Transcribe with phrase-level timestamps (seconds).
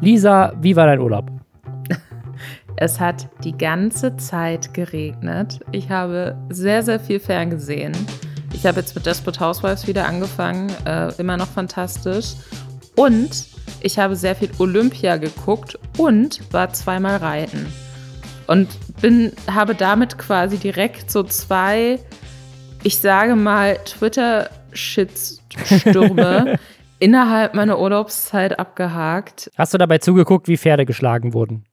[0.00, 1.30] Lisa, wie war dein Urlaub?
[2.80, 5.58] Es hat die ganze Zeit geregnet.
[5.72, 7.90] Ich habe sehr, sehr viel ferngesehen.
[8.52, 10.70] Ich habe jetzt mit Desperate Housewives wieder angefangen.
[10.84, 12.34] Äh, immer noch fantastisch.
[12.94, 13.46] Und
[13.80, 17.66] ich habe sehr viel Olympia geguckt und war zweimal reiten.
[18.46, 18.68] Und
[19.00, 21.98] bin, habe damit quasi direkt so zwei,
[22.84, 26.60] ich sage mal, Twitter-Shitstürme
[26.98, 29.50] innerhalb meiner Urlaubszeit abgehakt.
[29.56, 31.64] Hast du dabei zugeguckt, wie Pferde geschlagen wurden?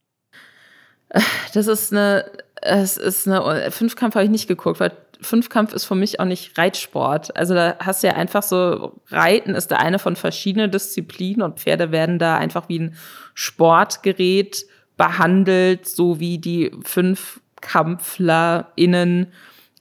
[1.54, 2.26] Das ist eine,
[2.62, 6.58] es ist eine, Fünfkampf habe ich nicht geguckt, weil Fünfkampf ist für mich auch nicht
[6.58, 7.36] Reitsport.
[7.36, 11.60] Also da hast du ja einfach so, Reiten ist da eine von verschiedenen Disziplinen und
[11.60, 12.96] Pferde werden da einfach wie ein
[13.34, 14.66] Sportgerät
[14.98, 19.32] behandelt, so wie die FünfkampflerInnen,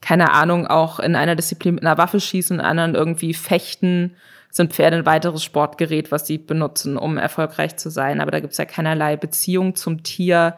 [0.01, 4.15] keine Ahnung, auch in einer Disziplin mit einer Waffe schießen, in anderen irgendwie fechten,
[4.55, 8.21] sind Pferde ein weiteres Sportgerät, was sie benutzen, um erfolgreich zu sein.
[8.21, 10.55] Aber da gibt's ja keinerlei Beziehung zum Tier.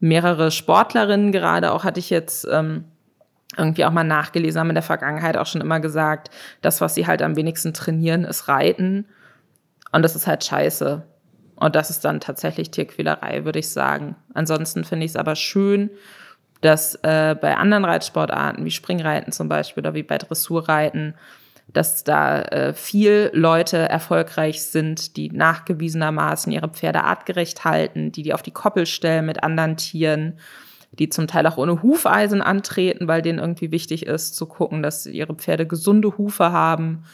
[0.00, 2.86] Mehrere Sportlerinnen gerade auch hatte ich jetzt ähm,
[3.56, 6.28] irgendwie auch mal nachgelesen, haben in der Vergangenheit auch schon immer gesagt,
[6.60, 9.06] das, was sie halt am wenigsten trainieren, ist Reiten.
[9.92, 11.04] Und das ist halt scheiße.
[11.54, 14.16] Und das ist dann tatsächlich Tierquälerei, würde ich sagen.
[14.34, 15.90] Ansonsten finde ich es aber schön,
[16.62, 21.14] dass äh, bei anderen Reitsportarten wie Springreiten zum Beispiel oder wie bei Dressurreiten,
[21.68, 28.34] dass da äh, viel Leute erfolgreich sind, die nachgewiesenermaßen ihre Pferde artgerecht halten, die die
[28.34, 30.38] auf die Koppel stellen mit anderen Tieren
[30.98, 35.06] die zum Teil auch ohne Hufeisen antreten, weil denen irgendwie wichtig ist, zu gucken, dass
[35.06, 37.04] ihre Pferde gesunde Hufe haben.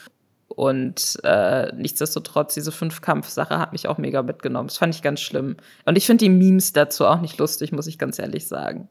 [0.48, 4.68] Und äh, nichtsdestotrotz, diese Fünfkampf-Sache hat mich auch mega mitgenommen.
[4.68, 5.56] Das fand ich ganz schlimm.
[5.86, 8.88] Und ich finde die Memes dazu auch nicht lustig, muss ich ganz ehrlich sagen.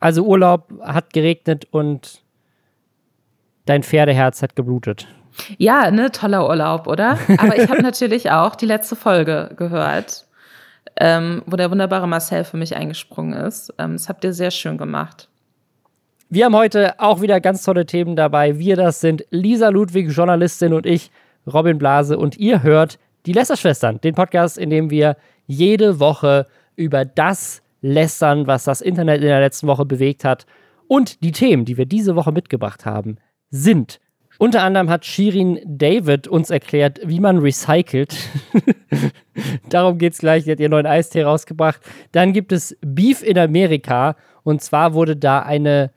[0.00, 2.22] Also Urlaub hat geregnet und
[3.66, 5.06] dein Pferdeherz hat geblutet.
[5.58, 7.18] Ja, ne, toller Urlaub, oder?
[7.36, 10.26] Aber ich habe natürlich auch die letzte Folge gehört
[10.98, 13.72] ähm, wo der wunderbare Marcel für mich eingesprungen ist.
[13.78, 15.28] Ähm, das habt ihr sehr schön gemacht.
[16.28, 18.58] Wir haben heute auch wieder ganz tolle Themen dabei.
[18.58, 21.10] Wir, das sind Lisa Ludwig, Journalistin und ich,
[21.46, 22.18] Robin Blase.
[22.18, 25.16] Und ihr hört die Lästerschwestern, den Podcast, in dem wir
[25.46, 30.46] jede Woche über das lästern, was das Internet in der letzten Woche bewegt hat.
[30.88, 33.18] Und die Themen, die wir diese Woche mitgebracht haben,
[33.50, 34.00] sind
[34.38, 38.16] unter anderem hat Shirin David uns erklärt, wie man recycelt.
[39.70, 40.44] Darum geht es gleich.
[40.44, 41.80] Die hat ihren neuen Eistee rausgebracht.
[42.12, 44.16] Dann gibt es Beef in Amerika.
[44.42, 45.90] Und zwar wurde da eine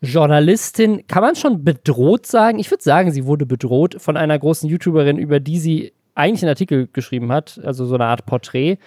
[0.00, 2.58] Journalistin, kann man schon bedroht sagen?
[2.58, 6.50] Ich würde sagen, sie wurde bedroht von einer großen YouTuberin, über die sie eigentlich einen
[6.50, 8.78] Artikel geschrieben hat, also so eine Art Porträt.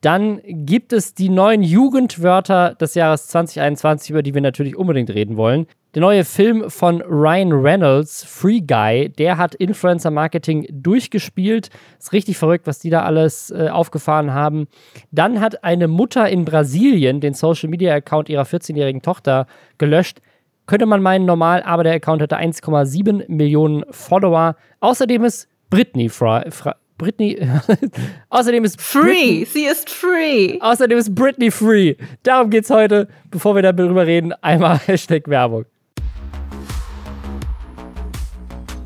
[0.00, 5.36] Dann gibt es die neuen Jugendwörter des Jahres 2021, über die wir natürlich unbedingt reden
[5.36, 5.66] wollen.
[5.94, 11.70] Der neue Film von Ryan Reynolds, Free Guy, der hat Influencer Marketing durchgespielt.
[11.98, 14.68] Ist richtig verrückt, was die da alles äh, aufgefahren haben.
[15.10, 19.46] Dann hat eine Mutter in Brasilien den Social Media Account ihrer 14-jährigen Tochter
[19.78, 20.20] gelöscht.
[20.66, 24.54] Könnte man meinen, normal, aber der Account hatte 1,7 Millionen Follower.
[24.80, 27.38] Außerdem ist Britney Fra Fra Britney.
[28.28, 29.02] Außerdem ist free.
[29.02, 30.58] Britney, sie ist free.
[30.60, 31.94] Außerdem ist Britney free.
[32.24, 33.06] Darum geht's heute.
[33.30, 35.64] Bevor wir darüber reden, einmal Hashtag Werbung.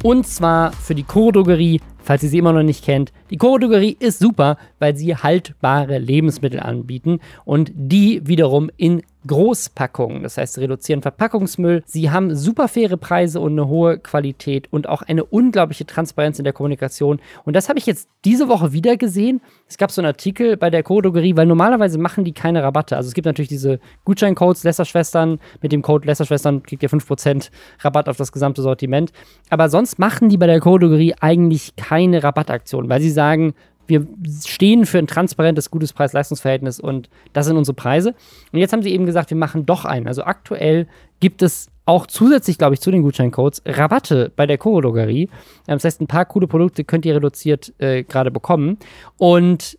[0.02, 3.12] Und zwar für die Chorodogerie, falls ihr sie immer noch nicht kennt.
[3.30, 10.22] Die Chorodogerie ist super, weil sie haltbare Lebensmittel anbieten und die wiederum in Großpackungen.
[10.22, 11.82] Das heißt, sie reduzieren Verpackungsmüll.
[11.86, 16.44] Sie haben super faire Preise und eine hohe Qualität und auch eine unglaubliche Transparenz in
[16.44, 17.20] der Kommunikation.
[17.44, 19.40] Und das habe ich jetzt diese Woche wieder gesehen.
[19.68, 22.96] Es gab so einen Artikel bei der Chorodrogerie, weil normalerweise machen die keine Rabatte.
[22.96, 25.38] Also es gibt natürlich diese Gutscheincodes Lässerschwestern.
[25.60, 27.50] Mit dem Code Lässerschwestern kriegt ihr 5%
[27.80, 29.12] Rabatt auf das gesamte Sortiment.
[29.50, 33.54] Aber sonst machen die bei der Chorodrogerie eigentlich keine Rabattaktion, weil sie sagen,
[33.86, 34.06] wir
[34.44, 38.14] stehen für ein transparentes, gutes Preis-Leistungs-Verhältnis und das sind unsere Preise.
[38.52, 40.06] Und jetzt haben sie eben gesagt, wir machen doch einen.
[40.06, 40.86] Also aktuell
[41.20, 45.22] gibt es auch zusätzlich, glaube ich, zu den Gutscheincodes Rabatte bei der Chorologerie.
[45.22, 48.78] Ähm, das heißt, ein paar coole Produkte könnt ihr reduziert äh, gerade bekommen.
[49.18, 49.78] Und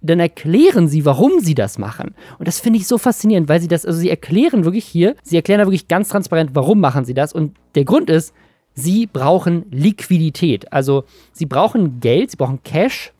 [0.00, 2.14] dann erklären sie, warum sie das machen.
[2.38, 5.36] Und das finde ich so faszinierend, weil sie das, also sie erklären wirklich hier, sie
[5.36, 7.32] erklären da wirklich ganz transparent, warum machen sie das.
[7.32, 8.32] Und der Grund ist,
[8.74, 10.72] sie brauchen Liquidität.
[10.72, 13.12] Also sie brauchen Geld, sie brauchen Cash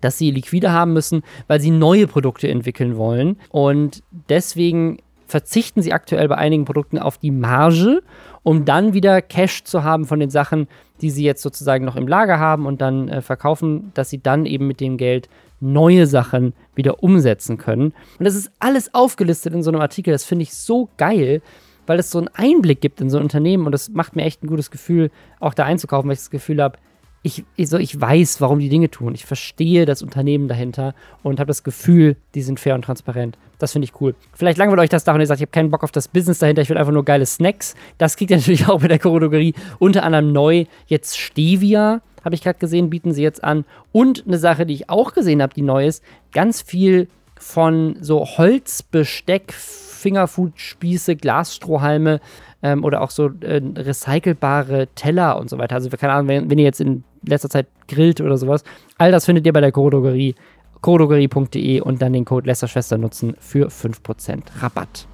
[0.00, 3.36] dass sie liquide haben müssen, weil sie neue Produkte entwickeln wollen.
[3.50, 8.02] Und deswegen verzichten sie aktuell bei einigen Produkten auf die Marge,
[8.42, 10.66] um dann wieder Cash zu haben von den Sachen,
[11.00, 14.44] die sie jetzt sozusagen noch im Lager haben und dann äh, verkaufen, dass sie dann
[14.44, 15.28] eben mit dem Geld
[15.60, 17.92] neue Sachen wieder umsetzen können.
[18.18, 20.12] Und das ist alles aufgelistet in so einem Artikel.
[20.12, 21.42] Das finde ich so geil,
[21.86, 24.42] weil es so einen Einblick gibt in so ein Unternehmen und das macht mir echt
[24.42, 26.78] ein gutes Gefühl, auch da einzukaufen, weil ich das Gefühl habe,
[27.22, 29.14] ich, so, ich weiß, warum die Dinge tun.
[29.14, 33.36] Ich verstehe das Unternehmen dahinter und habe das Gefühl, die sind fair und transparent.
[33.58, 34.14] Das finde ich cool.
[34.32, 36.62] Vielleicht langweilt euch das davon, ihr sagt, ich habe keinen Bock auf das Business dahinter,
[36.62, 37.74] ich will einfach nur geile Snacks.
[37.98, 39.54] Das kriegt ihr natürlich auch mit der Choreographie.
[39.78, 43.64] Unter anderem neu jetzt Stevia, habe ich gerade gesehen, bieten sie jetzt an.
[43.92, 46.02] Und eine Sache, die ich auch gesehen habe, die neu ist,
[46.32, 47.08] ganz viel
[47.38, 52.20] von so Holzbesteck, Fingerfood-Spieße, Glasstrohhalme
[52.62, 55.76] ähm, oder auch so äh, recycelbare Teller und so weiter.
[55.76, 58.64] Also keine Ahnung, wenn, wenn, ihr jetzt in letzter Zeit grillt oder sowas,
[58.98, 60.34] all das findet ihr bei der Choreographie,
[60.80, 65.06] choreographie.de und dann den Code Lästerschwester nutzen für 5% Rabatt.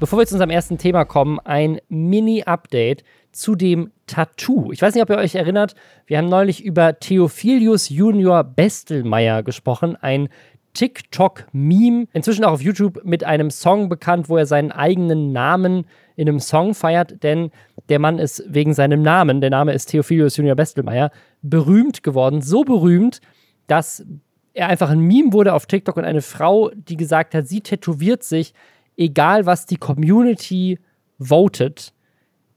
[0.00, 4.72] Bevor wir zu unserem ersten Thema kommen, ein Mini-Update zu dem Tattoo.
[4.72, 5.74] Ich weiß nicht, ob ihr euch erinnert,
[6.06, 10.30] wir haben neulich über Theophilius Junior Bestelmeier gesprochen, ein
[10.72, 15.84] TikTok-Meme, inzwischen auch auf YouTube mit einem Song bekannt, wo er seinen eigenen Namen
[16.20, 17.50] in einem Song feiert, denn
[17.88, 22.42] der Mann ist wegen seinem Namen, der Name ist Theophilus Junior Bestelmeier, berühmt geworden.
[22.42, 23.22] So berühmt,
[23.66, 24.04] dass
[24.52, 28.22] er einfach ein Meme wurde auf TikTok und eine Frau, die gesagt hat, sie tätowiert
[28.22, 28.52] sich,
[28.98, 30.78] egal was die Community
[31.18, 31.94] votet.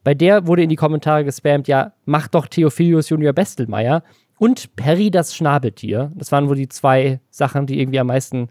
[0.04, 4.04] Bei der wurde in die Kommentare gespammt, ja, mach doch Theophilus Junior Bestelmeier
[4.38, 6.12] und Perry das Schnabeltier.
[6.16, 8.50] Das waren wohl die zwei Sachen, die irgendwie am meisten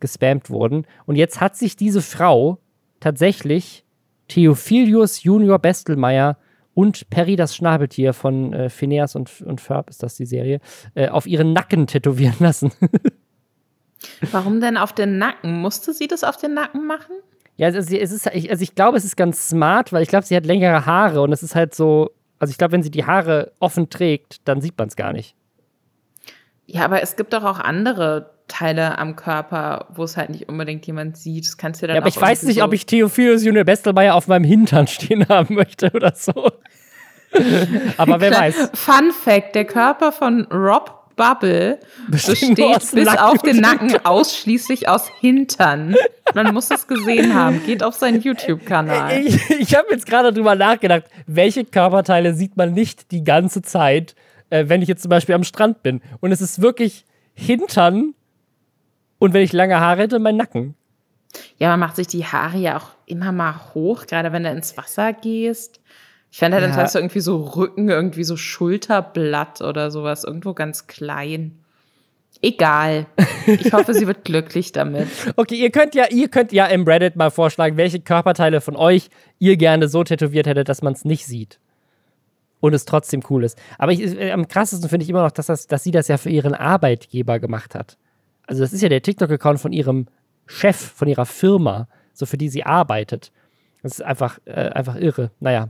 [0.00, 0.86] gespammt wurden.
[1.04, 2.58] Und jetzt hat sich diese Frau
[3.00, 3.83] tatsächlich
[4.28, 6.36] Theophilius Junior Bestelmeier
[6.74, 10.60] und Perry das Schnabeltier von äh, Phineas und, und Ferb, ist das die Serie,
[10.94, 12.72] äh, auf ihren Nacken tätowieren lassen.
[14.32, 15.60] Warum denn auf den Nacken?
[15.60, 17.14] Musste sie das auf den Nacken machen?
[17.56, 20.36] Ja, also, es ist, also ich glaube, es ist ganz smart, weil ich glaube, sie
[20.36, 23.52] hat längere Haare und es ist halt so, also ich glaube, wenn sie die Haare
[23.60, 25.36] offen trägt, dann sieht man es gar nicht.
[26.66, 30.86] Ja, aber es gibt doch auch andere Teile am Körper, wo es halt nicht unbedingt
[30.86, 31.46] jemand sieht.
[31.46, 34.14] Das kannst du dann Ja, aber ich weiß nicht, so ob ich Theophilus Junior Bestelmeier
[34.14, 36.32] auf meinem Hintern stehen haben möchte oder so.
[37.96, 38.70] aber wer weiß.
[38.74, 45.08] Fun Fact: Der Körper von Rob Bubble besteht bis Nacken auf den Nacken ausschließlich aus
[45.20, 45.94] Hintern.
[46.34, 47.64] Man muss es gesehen haben.
[47.64, 49.24] Geht auf seinen YouTube-Kanal.
[49.24, 54.14] Ich, ich habe jetzt gerade drüber nachgedacht, welche Körperteile sieht man nicht die ganze Zeit,
[54.50, 56.00] äh, wenn ich jetzt zum Beispiel am Strand bin.
[56.20, 57.04] Und es ist wirklich
[57.34, 58.14] Hintern
[59.18, 60.74] und wenn ich lange Haare hätte, mein Nacken.
[61.58, 64.76] Ja, man macht sich die Haare ja auch immer mal hoch, gerade wenn du ins
[64.76, 65.80] Wasser gehst.
[66.30, 66.70] Ich fände halt, ja.
[66.70, 71.60] dann hast du irgendwie so Rücken, irgendwie so Schulterblatt oder sowas, irgendwo ganz klein.
[72.42, 73.06] Egal.
[73.46, 75.08] Ich hoffe, sie wird glücklich damit.
[75.36, 79.10] Okay, ihr könnt ja, ihr könnt ja im Reddit mal vorschlagen, welche Körperteile von euch
[79.38, 81.60] ihr gerne so tätowiert hättet, dass man es nicht sieht.
[82.60, 83.58] Und es trotzdem cool ist.
[83.78, 86.16] Aber ich, äh, am krassesten finde ich immer noch, dass, das, dass sie das ja
[86.16, 87.98] für ihren Arbeitgeber gemacht hat.
[88.46, 90.06] Also, das ist ja der TikTok-Account von ihrem
[90.46, 93.32] Chef, von ihrer Firma, so für die sie arbeitet.
[93.82, 95.30] Das ist einfach, äh, einfach irre.
[95.40, 95.68] Naja.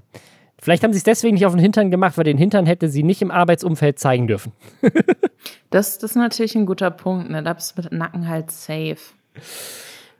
[0.60, 3.02] Vielleicht haben sie es deswegen nicht auf den Hintern gemacht, weil den Hintern hätte sie
[3.02, 4.52] nicht im Arbeitsumfeld zeigen dürfen.
[5.70, 7.28] das, das ist natürlich ein guter Punkt.
[7.28, 7.42] Ne?
[7.42, 8.96] Da bist du mit Nacken halt safe.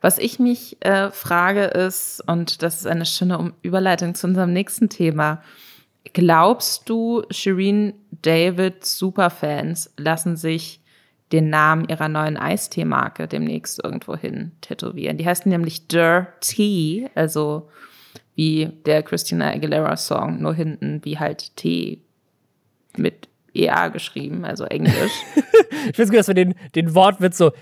[0.01, 4.91] Was ich mich äh, frage ist, und das ist eine schöne Überleitung zu unserem nächsten
[4.91, 5.43] Thema,
[6.13, 10.83] glaubst du, Shireen David Superfans lassen sich
[11.35, 15.19] den Namen ihrer neuen Eisteemarke demnächst irgendwo hin tätowieren?
[15.19, 17.69] Die heißt nämlich Dirty, also
[18.37, 22.01] wie der Christina Aguilera Song, nur hinten wie halt T
[22.97, 25.13] mit EA geschrieben, also Englisch.
[25.37, 27.53] ich finde es gut, dass wir den, den Wortwitz so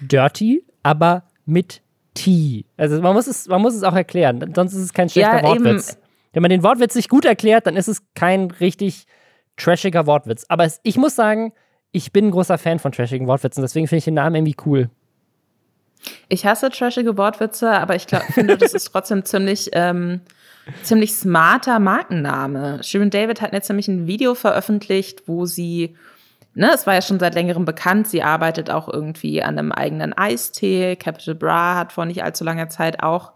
[0.00, 1.82] dirty, aber mit
[2.14, 2.64] T.
[2.76, 5.42] Also man muss es, man muss es auch erklären, sonst ist es kein schlechter ja,
[5.42, 5.92] Wortwitz.
[5.92, 6.00] Eben.
[6.32, 9.06] Wenn man den Wortwitz nicht gut erklärt, dann ist es kein richtig
[9.56, 10.44] trashiger Wortwitz.
[10.48, 11.52] Aber es, ich muss sagen,
[11.94, 14.90] ich bin ein großer Fan von trashigen Wortwitzen, deswegen finde ich den Namen irgendwie cool.
[16.28, 20.20] Ich hasse trashige Wortwitze, aber ich glaub, finde, das ist trotzdem ziemlich, ähm,
[20.82, 22.82] ziemlich smarter Markenname.
[22.82, 25.96] Shirin David hat jetzt nämlich ein Video veröffentlicht, wo sie,
[26.54, 30.12] ne, es war ja schon seit längerem bekannt, sie arbeitet auch irgendwie an einem eigenen
[30.12, 30.96] Eistee.
[30.96, 33.32] Capital Bra hat vor nicht allzu langer Zeit auch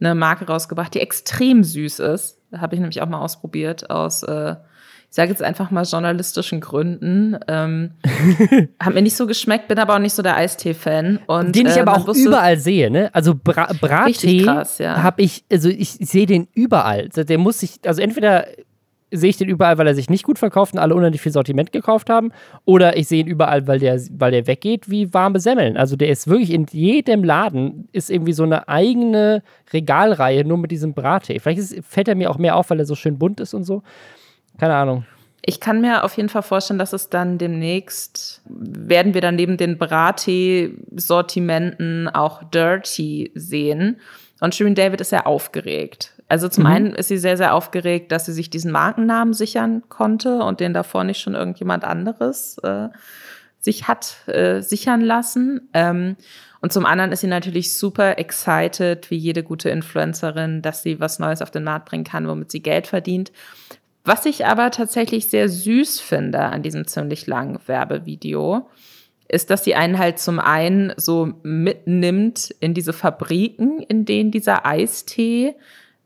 [0.00, 2.40] eine Marke rausgebracht, die extrem süß ist.
[2.56, 4.56] Habe ich nämlich auch mal ausprobiert aus äh,
[5.10, 7.92] ich sage jetzt einfach mal journalistischen Gründen, ähm,
[8.80, 11.20] hat mir nicht so geschmeckt, bin aber auch nicht so der Eistee-Fan.
[11.50, 13.08] Den ich äh, aber auch wusste, überall sehe, ne?
[13.14, 15.02] Also Bra Brattee ja.
[15.02, 17.04] habe ich, also ich sehe den überall.
[17.04, 18.46] Also der muss sich, also entweder
[19.10, 21.72] sehe ich den überall, weil er sich nicht gut verkauft und alle unendlich viel Sortiment
[21.72, 22.30] gekauft haben.
[22.64, 25.76] Oder ich sehe ihn überall, weil der, weil der weggeht wie warme Semmeln.
[25.76, 30.70] Also der ist wirklich in jedem Laden, ist irgendwie so eine eigene Regalreihe nur mit
[30.70, 31.38] diesem Brattee.
[31.38, 33.64] Vielleicht ist, fällt er mir auch mehr auf, weil er so schön bunt ist und
[33.64, 33.82] so.
[34.58, 35.06] Keine Ahnung.
[35.42, 39.56] Ich kann mir auf jeden Fall vorstellen, dass es dann demnächst, werden wir dann neben
[39.56, 44.00] den Brattee-Sortimenten auch Dirty sehen.
[44.40, 46.12] Und Shirin David ist ja aufgeregt.
[46.28, 46.70] Also zum mhm.
[46.70, 50.74] einen ist sie sehr, sehr aufgeregt, dass sie sich diesen Markennamen sichern konnte und den
[50.74, 52.88] davor nicht schon irgendjemand anderes äh,
[53.58, 55.70] sich hat äh, sichern lassen.
[55.72, 56.16] Ähm,
[56.60, 61.18] und zum anderen ist sie natürlich super excited, wie jede gute Influencerin, dass sie was
[61.18, 63.32] Neues auf den Markt bringen kann, womit sie Geld verdient.
[64.04, 68.68] Was ich aber tatsächlich sehr süß finde an diesem ziemlich langen Werbevideo,
[69.28, 74.64] ist, dass sie einen halt zum einen so mitnimmt in diese Fabriken, in denen dieser
[74.64, 75.54] Eistee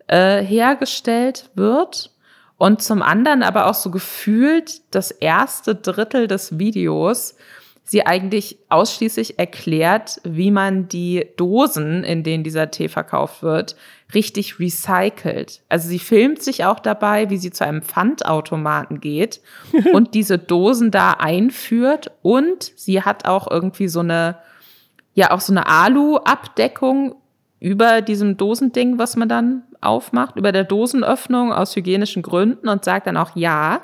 [0.09, 2.11] äh, hergestellt wird.
[2.59, 7.37] Und zum anderen aber auch so gefühlt das erste Drittel des Videos
[7.85, 13.77] sie eigentlich ausschließlich erklärt, wie man die Dosen, in denen dieser Tee verkauft wird,
[14.15, 15.63] richtig recycelt.
[15.69, 19.41] Also sie filmt sich auch dabei, wie sie zu einem Pfandautomaten geht
[19.93, 24.39] und diese Dosen da einführt und sie hat auch irgendwie so eine,
[25.15, 27.17] ja, auch so eine Alu-Abdeckung
[27.59, 33.07] über diesem Dosending, was man dann aufmacht, über der Dosenöffnung aus hygienischen Gründen und sagt
[33.07, 33.83] dann auch ja.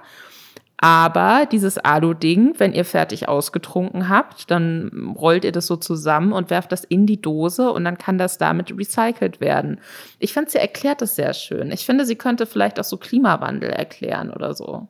[0.80, 6.50] Aber dieses Alu-Ding, wenn ihr fertig ausgetrunken habt, dann rollt ihr das so zusammen und
[6.50, 9.80] werft das in die Dose und dann kann das damit recycelt werden.
[10.20, 11.72] Ich finde, sie erklärt das sehr schön.
[11.72, 14.86] Ich finde, sie könnte vielleicht auch so Klimawandel erklären oder so.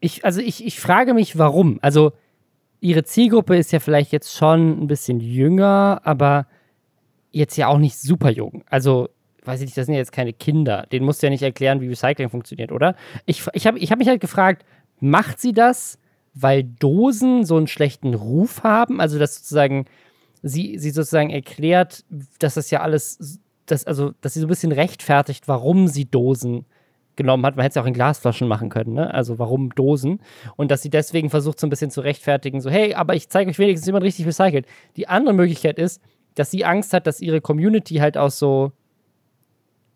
[0.00, 1.78] Ich, also ich, ich frage mich, warum.
[1.80, 2.12] Also
[2.80, 6.46] ihre Zielgruppe ist ja vielleicht jetzt schon ein bisschen jünger, aber
[7.30, 8.64] jetzt ja auch nicht super jung.
[8.68, 9.08] Also
[9.44, 10.86] weiß ich nicht, das sind ja jetzt keine Kinder.
[10.92, 12.96] Den musst du ja nicht erklären, wie Recycling funktioniert, oder?
[13.26, 14.64] Ich, ich habe ich hab mich halt gefragt,
[15.00, 15.98] macht sie das,
[16.34, 19.00] weil Dosen so einen schlechten Ruf haben?
[19.00, 19.86] Also, dass sozusagen
[20.42, 22.04] sie, sie sozusagen erklärt,
[22.38, 26.66] dass das ja alles, dass, also, dass sie so ein bisschen rechtfertigt, warum sie Dosen
[27.16, 27.56] genommen hat.
[27.56, 29.12] Man hätte es ja auch in Glasflaschen machen können, ne?
[29.12, 30.20] Also warum Dosen?
[30.56, 33.50] Und dass sie deswegen versucht, so ein bisschen zu rechtfertigen, so, hey, aber ich zeige
[33.50, 34.66] euch wenigstens, wie man richtig recycelt.
[34.96, 36.02] Die andere Möglichkeit ist,
[36.34, 38.72] dass sie Angst hat, dass ihre Community halt aus so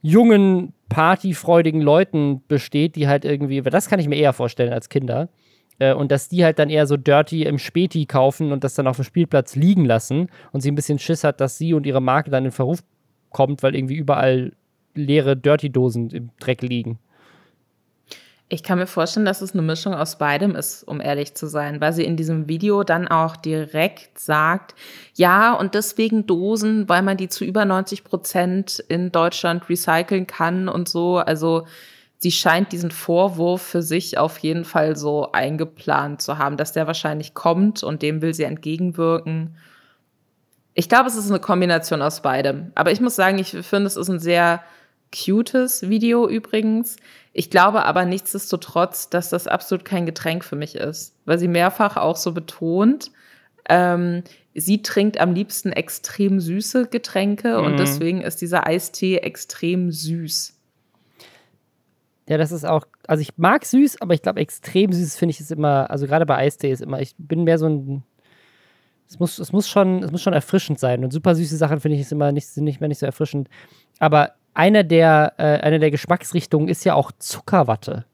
[0.02, 5.28] jungen, partyfreudigen Leuten besteht, die halt irgendwie, das kann ich mir eher vorstellen als Kinder.
[5.78, 8.86] Äh, und dass die halt dann eher so Dirty im Späti kaufen und das dann
[8.86, 12.02] auf dem Spielplatz liegen lassen und sie ein bisschen Schiss hat, dass sie und ihre
[12.02, 12.80] Marke dann in Verruf
[13.30, 14.52] kommt, weil irgendwie überall
[14.94, 16.98] leere Dirty-Dosen im Dreck liegen.
[18.50, 21.82] Ich kann mir vorstellen, dass es eine Mischung aus beidem ist, um ehrlich zu sein,
[21.82, 24.74] weil sie in diesem Video dann auch direkt sagt,
[25.14, 30.68] ja, und deswegen Dosen, weil man die zu über 90 Prozent in Deutschland recyceln kann
[30.68, 31.18] und so.
[31.18, 31.66] Also
[32.16, 36.86] sie scheint diesen Vorwurf für sich auf jeden Fall so eingeplant zu haben, dass der
[36.86, 39.56] wahrscheinlich kommt und dem will sie entgegenwirken.
[40.72, 42.72] Ich glaube, es ist eine Kombination aus beidem.
[42.74, 44.62] Aber ich muss sagen, ich finde, es ist ein sehr
[45.14, 46.96] cutes Video übrigens.
[47.38, 51.96] Ich glaube aber nichtsdestotrotz, dass das absolut kein Getränk für mich ist, weil sie mehrfach
[51.96, 53.12] auch so betont,
[53.68, 57.64] ähm, sie trinkt am liebsten extrem süße Getränke mhm.
[57.64, 60.58] und deswegen ist dieser Eistee extrem süß.
[62.28, 65.38] Ja, das ist auch, also ich mag süß, aber ich glaube, extrem süß finde ich
[65.38, 68.02] es immer, also gerade bei Eistee ist immer, ich bin mehr so ein,
[69.08, 71.98] es muss, es muss schon, es muss schon erfrischend sein und super süße Sachen finde
[71.98, 73.48] ich es immer nicht, sind nicht mehr nicht so erfrischend.
[74.00, 78.04] Aber einer der, äh, eine der Geschmacksrichtungen ist ja auch Zuckerwatte.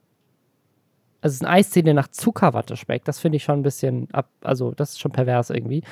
[1.22, 3.08] Also es ist ein Eistee, der nach Zuckerwatte schmeckt.
[3.08, 5.82] Das finde ich schon ein bisschen ab, also das ist schon pervers irgendwie.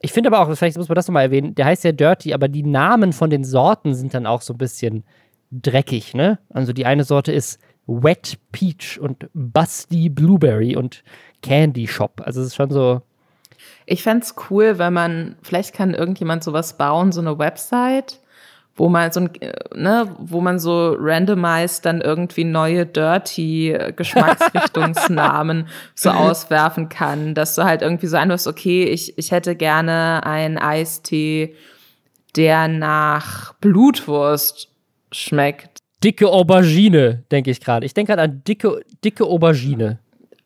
[0.00, 2.46] Ich finde aber auch, vielleicht muss man das nochmal erwähnen, der heißt ja Dirty, aber
[2.46, 5.02] die Namen von den Sorten sind dann auch so ein bisschen
[5.50, 6.38] dreckig, ne?
[6.50, 11.02] Also die eine Sorte ist Wet Peach und Busty Blueberry und
[11.42, 12.22] Candy Shop.
[12.24, 13.02] Also es ist schon so.
[13.84, 18.20] Ich fände es cool, wenn man, vielleicht kann irgendjemand sowas bauen, so eine Website,
[18.78, 19.20] wo man so
[19.74, 27.64] ne, wo man so randomized dann irgendwie neue dirty Geschmacksrichtungsnamen so auswerfen kann, dass du
[27.64, 31.56] halt irgendwie so einwirfst, okay, ich, ich hätte gerne einen Eistee,
[32.36, 34.68] der nach Blutwurst
[35.10, 35.78] schmeckt.
[36.04, 37.84] Dicke Aubergine, denke ich gerade.
[37.84, 39.98] Ich denke gerade an dicke, dicke Aubergine.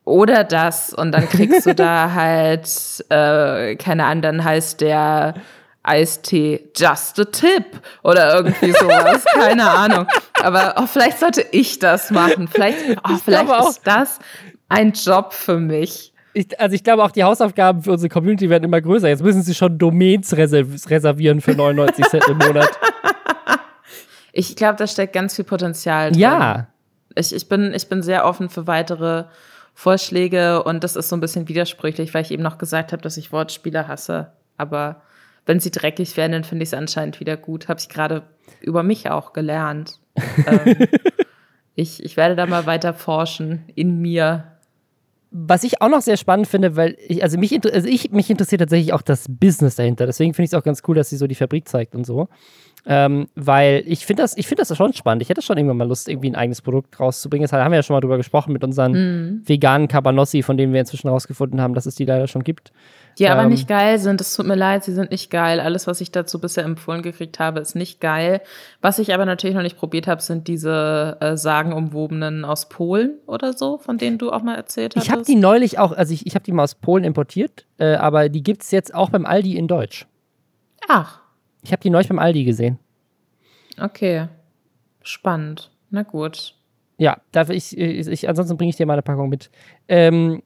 [0.05, 2.67] Oder das, und dann kriegst du da halt,
[3.11, 5.35] äh, keine Ahnung, dann heißt der
[5.83, 9.25] Eistee Just a Tip oder irgendwie sowas.
[9.35, 10.07] Keine Ahnung.
[10.43, 12.49] Aber oh, vielleicht sollte ich das machen.
[12.49, 14.19] Vielleicht, oh, vielleicht ist das
[14.69, 16.12] ein Job für mich.
[16.35, 19.09] Ich, also ich glaube auch, die Hausaufgaben für unsere Community werden immer größer.
[19.09, 22.71] Jetzt müssen sie schon Domains reservieren für 99 Cent im Monat.
[24.35, 26.21] Ich glaube, da steckt ganz viel Potenzial drin.
[26.21, 26.69] Ja.
[27.15, 29.25] Ich, ich, bin, ich bin sehr offen für weitere
[29.75, 33.19] Vorschläge und das ist so ein bisschen widersprüchlich, weil ich eben noch gesagt habe, dass
[33.19, 34.33] ich Wortspiele hasse.
[34.57, 35.03] Aber
[35.47, 37.69] wenn sie dreckig werden, dann finde ich es anscheinend wieder gut.
[37.69, 38.23] Habe ich gerade
[38.61, 39.99] über mich auch gelernt.
[40.47, 40.87] ähm,
[41.75, 44.45] ich, ich werde da mal weiter forschen in mir.
[45.31, 48.61] Was ich auch noch sehr spannend finde, weil ich, also mich, also ich, mich interessiert
[48.61, 50.05] tatsächlich auch das Business dahinter.
[50.05, 52.29] Deswegen finde ich es auch ganz cool, dass sie so die Fabrik zeigt und so.
[52.85, 55.23] Ähm, weil ich finde das, find das schon spannend.
[55.23, 57.45] Ich hätte schon irgendwann mal Lust, irgendwie ein eigenes Produkt rauszubringen.
[57.45, 59.43] Das haben wir ja schon mal drüber gesprochen mit unseren mm.
[59.47, 62.73] veganen Cabanossi, von denen wir inzwischen rausgefunden haben, dass es die leider schon gibt.
[63.19, 64.21] Die ähm, aber nicht geil sind.
[64.21, 65.61] Es tut mir leid, sie sind nicht geil.
[65.61, 68.41] Alles, was ich dazu bisher empfohlen gekriegt habe, ist nicht geil.
[68.81, 73.53] Was ich aber natürlich noch nicht probiert habe, sind diese äh, sagenumwobenen aus Polen oder
[73.53, 75.05] so, von denen du auch mal erzählt hast.
[75.05, 77.95] Ich habe die neulich auch, also ich, ich habe die mal aus Polen importiert, äh,
[77.95, 80.07] aber die gibt es jetzt auch beim Aldi in Deutsch.
[80.89, 81.22] Ach.
[81.62, 82.78] Ich habe die neulich beim Aldi gesehen.
[83.81, 84.28] Okay.
[85.02, 85.71] Spannend.
[85.90, 86.54] Na gut.
[86.99, 89.50] Ja, darf ich, ich ansonsten bringe ich dir mal eine Packung mit.
[89.88, 90.42] Ähm,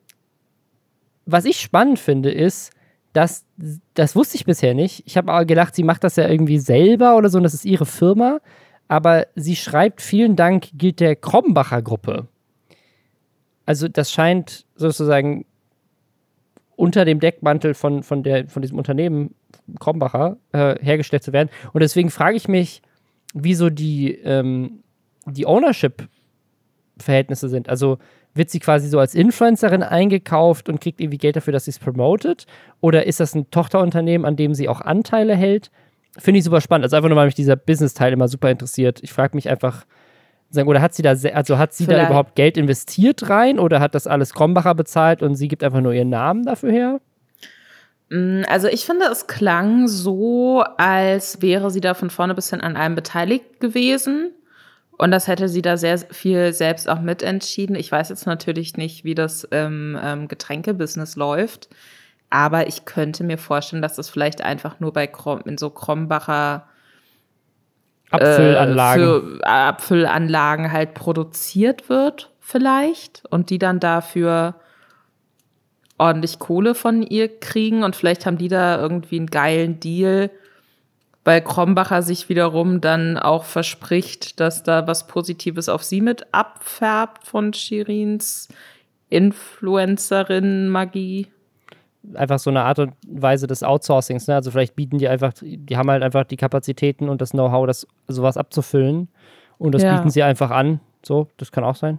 [1.27, 2.73] was ich spannend finde, ist,
[3.13, 3.45] dass,
[3.95, 5.03] das wusste ich bisher nicht.
[5.07, 7.65] Ich habe aber gedacht, sie macht das ja irgendwie selber oder so und das ist
[7.65, 8.41] ihre Firma.
[8.89, 12.29] Aber sie schreibt, vielen Dank gilt der Krombacher Gruppe.
[13.65, 15.45] Also das scheint sozusagen
[16.77, 19.35] unter dem Deckmantel von, von, der, von diesem Unternehmen
[19.81, 21.49] Krombacher äh, hergestellt zu werden.
[21.73, 22.83] Und deswegen frage ich mich,
[23.35, 24.83] wieso die, ähm,
[25.27, 27.69] die Ownership-Verhältnisse sind.
[27.69, 27.99] Also
[28.35, 31.79] wird sie quasi so als Influencerin eingekauft und kriegt irgendwie Geld dafür, dass sie es
[31.79, 32.47] promotet?
[32.81, 35.71] Oder ist das ein Tochterunternehmen, an dem sie auch Anteile hält?
[36.19, 36.85] Finde ich super spannend.
[36.85, 39.01] Also einfach nur, weil mich dieser Business-Teil immer super interessiert.
[39.03, 39.87] Ich frage mich einfach,
[40.55, 42.05] oder hat sie da, also hat sie Vielleicht.
[42.05, 45.81] da überhaupt Geld investiert rein oder hat das alles Krombacher bezahlt und sie gibt einfach
[45.81, 47.01] nur ihren Namen dafür her?
[48.11, 52.61] Mm, also ich finde, es klang so, als wäre sie da von vorne bis hin
[52.61, 54.33] an allem beteiligt gewesen.
[54.99, 57.77] Und das hätte sie da sehr viel selbst auch mitentschieden.
[57.77, 61.69] Ich weiß jetzt natürlich nicht, wie das im ähm, Getränkebusiness läuft.
[62.31, 66.67] Aber ich könnte mir vorstellen, dass das vielleicht einfach nur bei Krom, in so Krombacher
[68.11, 69.03] Abfüllanlagen.
[69.03, 73.23] Äh, für Abfüllanlagen halt produziert wird, vielleicht.
[73.31, 74.57] Und die dann dafür
[75.99, 77.85] ordentlich Kohle von ihr kriegen.
[77.85, 80.31] Und vielleicht haben die da irgendwie einen geilen Deal
[81.27, 87.27] weil Krombacher sich wiederum dann auch verspricht, dass da was Positives auf sie mit abfärbt
[87.27, 88.47] von Shirins
[89.11, 91.27] Influencerin-Magie.
[92.15, 94.35] Einfach so eine Art und Weise des Outsourcings, ne?
[94.35, 97.87] Also vielleicht bieten die einfach, die haben halt einfach die Kapazitäten und das Know-how, das
[98.09, 99.09] sowas abzufüllen.
[99.59, 99.97] Und das ja.
[99.97, 100.81] bieten sie einfach an.
[101.05, 101.99] So, das kann auch sein.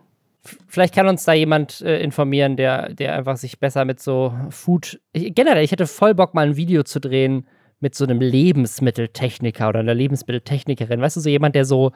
[0.67, 4.99] Vielleicht kann uns da jemand äh, informieren, der, der einfach sich besser mit so Food.
[5.11, 7.45] Ich, generell, ich hätte voll Bock, mal ein Video zu drehen,
[7.79, 11.01] mit so einem Lebensmitteltechniker oder einer Lebensmitteltechnikerin.
[11.01, 11.91] Weißt du, so jemand, der so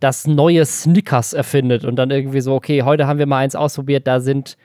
[0.00, 4.06] das neue Snickers erfindet und dann irgendwie so, okay, heute haben wir mal eins ausprobiert,
[4.06, 4.56] da sind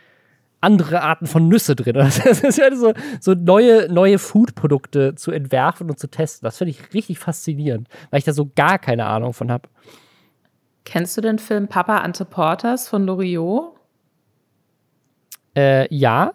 [0.61, 1.95] andere Arten von Nüsse drin.
[1.97, 6.45] Das ist ja so, so neue, neue Food-Produkte zu entwerfen und zu testen.
[6.45, 9.69] Das finde ich richtig faszinierend, weil ich da so gar keine Ahnung von habe.
[10.85, 13.73] Kennst du den Film Papa Ante Porters von Loriot?
[15.55, 16.33] Äh, ja.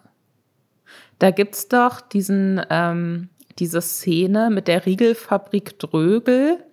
[1.19, 6.63] Da gibt es doch diesen, ähm, diese Szene mit der Riegelfabrik Drögel,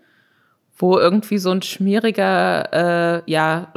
[0.77, 3.69] wo irgendwie so ein schmieriger, äh, ja,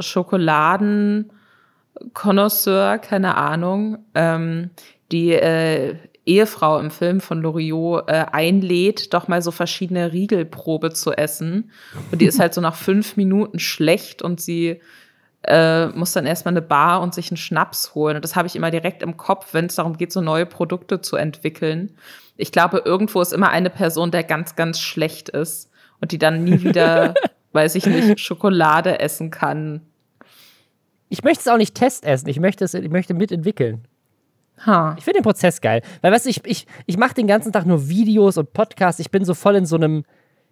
[1.94, 4.70] Schokoladen-Connoisseur, keine Ahnung, ähm,
[5.12, 11.12] die äh, Ehefrau im Film von Loriot äh, einlädt, doch mal so verschiedene Riegelprobe zu
[11.12, 11.70] essen.
[12.10, 14.80] Und die ist halt so nach fünf Minuten schlecht und sie
[15.42, 18.16] äh, muss dann erstmal eine Bar und sich einen Schnaps holen.
[18.16, 21.02] Und das habe ich immer direkt im Kopf, wenn es darum geht, so neue Produkte
[21.02, 21.94] zu entwickeln
[22.36, 26.44] ich glaube, irgendwo ist immer eine Person, der ganz, ganz schlecht ist und die dann
[26.44, 27.14] nie wieder,
[27.52, 29.82] weiß ich nicht, Schokolade essen kann.
[31.08, 33.86] Ich möchte es auch nicht testessen, ich möchte es, ich möchte mitentwickeln.
[34.66, 34.94] Huh.
[34.96, 35.82] Ich finde den Prozess geil.
[36.00, 39.00] Weil, weißt du, ich, ich, ich mache den ganzen Tag nur Videos und Podcasts.
[39.00, 40.04] Ich bin so voll in so einem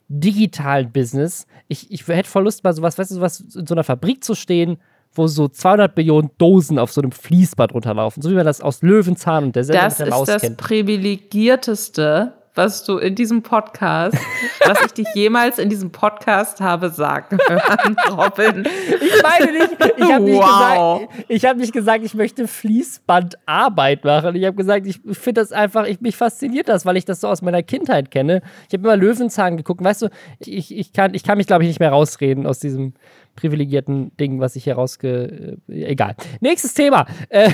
[0.09, 1.47] digitalen Business.
[1.69, 4.35] Ich, ich hätte voll Lust, mal sowas, weißt du, sowas in so einer Fabrik zu
[4.35, 4.79] stehen
[5.15, 8.83] wo so 200 Millionen Dosen auf so einem Fließband runterlaufen, so wie man das aus
[8.83, 14.19] Löwenzahn und der Sendung Das ist das privilegierteste, was du in diesem Podcast,
[14.67, 18.69] was ich dich jemals in diesem Podcast habe sagen hören, Robin.
[19.01, 21.01] Ich meine nicht, ich habe nicht, wow.
[21.01, 24.37] gesagt, ich hab nicht gesagt, ich möchte Fließbandarbeit machen.
[24.37, 27.29] Ich habe gesagt, ich finde das einfach, ich, mich fasziniert das, weil ich das so
[27.29, 28.43] aus meiner Kindheit kenne.
[28.69, 29.83] Ich habe immer Löwenzahn geguckt.
[29.83, 30.09] Weißt du,
[30.41, 32.93] ich, ich, kann, ich kann mich, glaube ich, nicht mehr rausreden aus diesem
[33.35, 35.59] privilegierten Ding, was ich hier rausge...
[35.69, 36.17] Äh, egal.
[36.41, 37.07] Nächstes Thema.
[37.31, 37.51] Äh,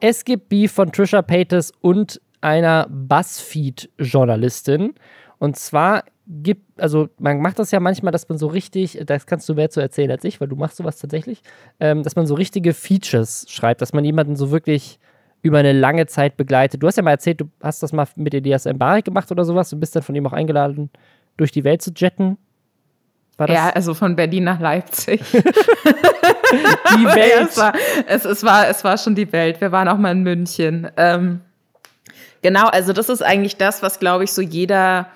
[0.00, 4.94] es gibt Beef von Trisha Paytas und einer Buzzfeed-Journalistin.
[5.38, 9.48] Und zwar gibt, also man macht das ja manchmal, dass man so richtig, das kannst
[9.48, 11.42] du mehr zu erzählen als ich, weil du machst sowas tatsächlich,
[11.80, 14.98] ähm, dass man so richtige Features schreibt, dass man jemanden so wirklich
[15.40, 16.82] über eine lange Zeit begleitet.
[16.82, 19.70] Du hast ja mal erzählt, du hast das mal mit Elias Mbarek gemacht oder sowas,
[19.70, 20.90] du bist dann von ihm auch eingeladen
[21.36, 22.36] durch die Welt zu jetten?
[23.46, 25.22] ja, also von Berlin nach Leipzig.
[26.98, 27.32] die Welt.
[27.34, 27.72] Ja, es, war,
[28.06, 29.60] es, es, war, es war schon die Welt.
[29.60, 30.90] Wir waren auch mal in München.
[30.96, 31.40] Ähm,
[32.42, 35.08] Genau, also das ist eigentlich das, was, glaube ich, so jeder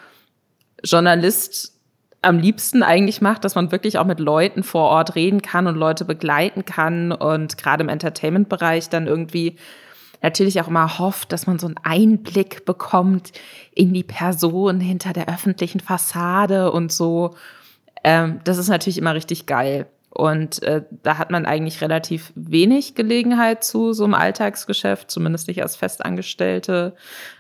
[0.85, 1.79] Journalist
[2.21, 5.77] am liebsten eigentlich macht, dass man wirklich auch mit Leuten vor Ort reden kann und
[5.77, 9.57] Leute begleiten kann und gerade im Entertainment-Bereich dann irgendwie
[10.23, 13.33] natürlich auch immer hofft, dass man so einen Einblick bekommt
[13.75, 17.35] in die Person hinter der öffentlichen Fassade und so.
[18.05, 19.87] Ähm, das ist natürlich immer richtig geil.
[20.15, 25.63] Und äh, da hat man eigentlich relativ wenig Gelegenheit zu so einem Alltagsgeschäft, zumindest nicht
[25.63, 26.95] als festangestellte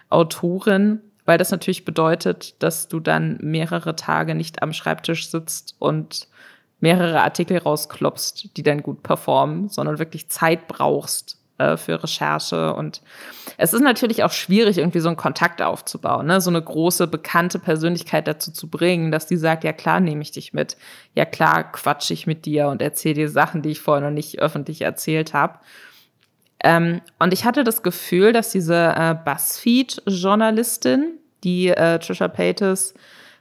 [0.08, 6.28] Autorin, weil das natürlich bedeutet, dass du dann mehrere Tage nicht am Schreibtisch sitzt und
[6.80, 12.74] mehrere Artikel rausklopfst, die dann gut performen, sondern wirklich Zeit brauchst, äh, für Recherche.
[12.74, 13.02] Und
[13.56, 16.40] es ist natürlich auch schwierig, irgendwie so einen Kontakt aufzubauen, ne?
[16.40, 20.32] so eine große, bekannte Persönlichkeit dazu zu bringen, dass die sagt, ja klar, nehme ich
[20.32, 20.76] dich mit.
[21.14, 24.40] Ja klar, quatsche ich mit dir und erzähle dir Sachen, die ich vorher noch nicht
[24.40, 25.58] öffentlich erzählt habe.
[26.64, 32.94] Ähm, und ich hatte das Gefühl, dass diese äh, BuzzFeed-Journalistin, die äh, Trisha Paytas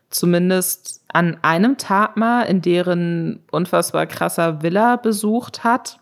[0.10, 6.01] zumindest an einem Tag mal in deren unfassbar krasser Villa besucht hat,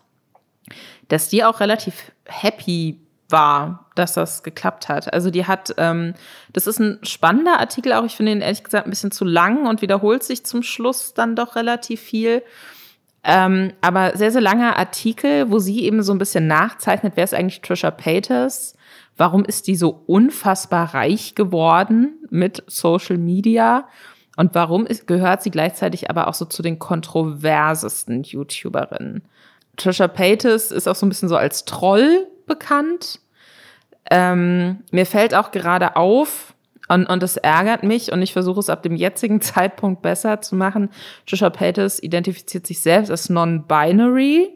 [1.10, 5.12] dass die auch relativ happy war, dass das geklappt hat.
[5.12, 6.14] Also die hat, ähm,
[6.52, 8.04] das ist ein spannender Artikel auch.
[8.04, 11.36] Ich finde ihn ehrlich gesagt ein bisschen zu lang und wiederholt sich zum Schluss dann
[11.36, 12.42] doch relativ viel.
[13.22, 17.34] Ähm, aber sehr, sehr langer Artikel, wo sie eben so ein bisschen nachzeichnet, wer ist
[17.34, 18.74] eigentlich Trisha Paytas?
[19.16, 23.86] Warum ist die so unfassbar reich geworden mit Social Media?
[24.36, 29.22] Und warum ist, gehört sie gleichzeitig aber auch so zu den kontroversesten YouTuberinnen?
[29.80, 33.20] Trisha Paytas ist auch so ein bisschen so als Troll bekannt.
[34.10, 36.54] Ähm, mir fällt auch gerade auf,
[36.88, 40.54] und, und das ärgert mich, und ich versuche es ab dem jetzigen Zeitpunkt besser zu
[40.54, 40.90] machen.
[41.26, 44.50] Trisha Paytas identifiziert sich selbst als non-binary.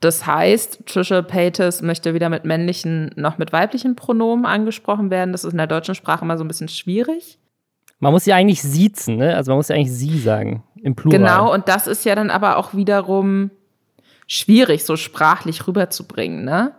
[0.00, 5.32] Das heißt, Trisha Paytas möchte weder mit männlichen noch mit weiblichen Pronomen angesprochen werden.
[5.32, 7.38] Das ist in der deutschen Sprache immer so ein bisschen schwierig.
[8.00, 9.34] Man muss ja eigentlich siezen, ne?
[9.34, 11.18] Also man muss ja eigentlich sie sagen, im Plural.
[11.18, 13.50] Genau, und das ist ja dann aber auch wiederum
[14.34, 16.74] schwierig, so sprachlich rüberzubringen, ne?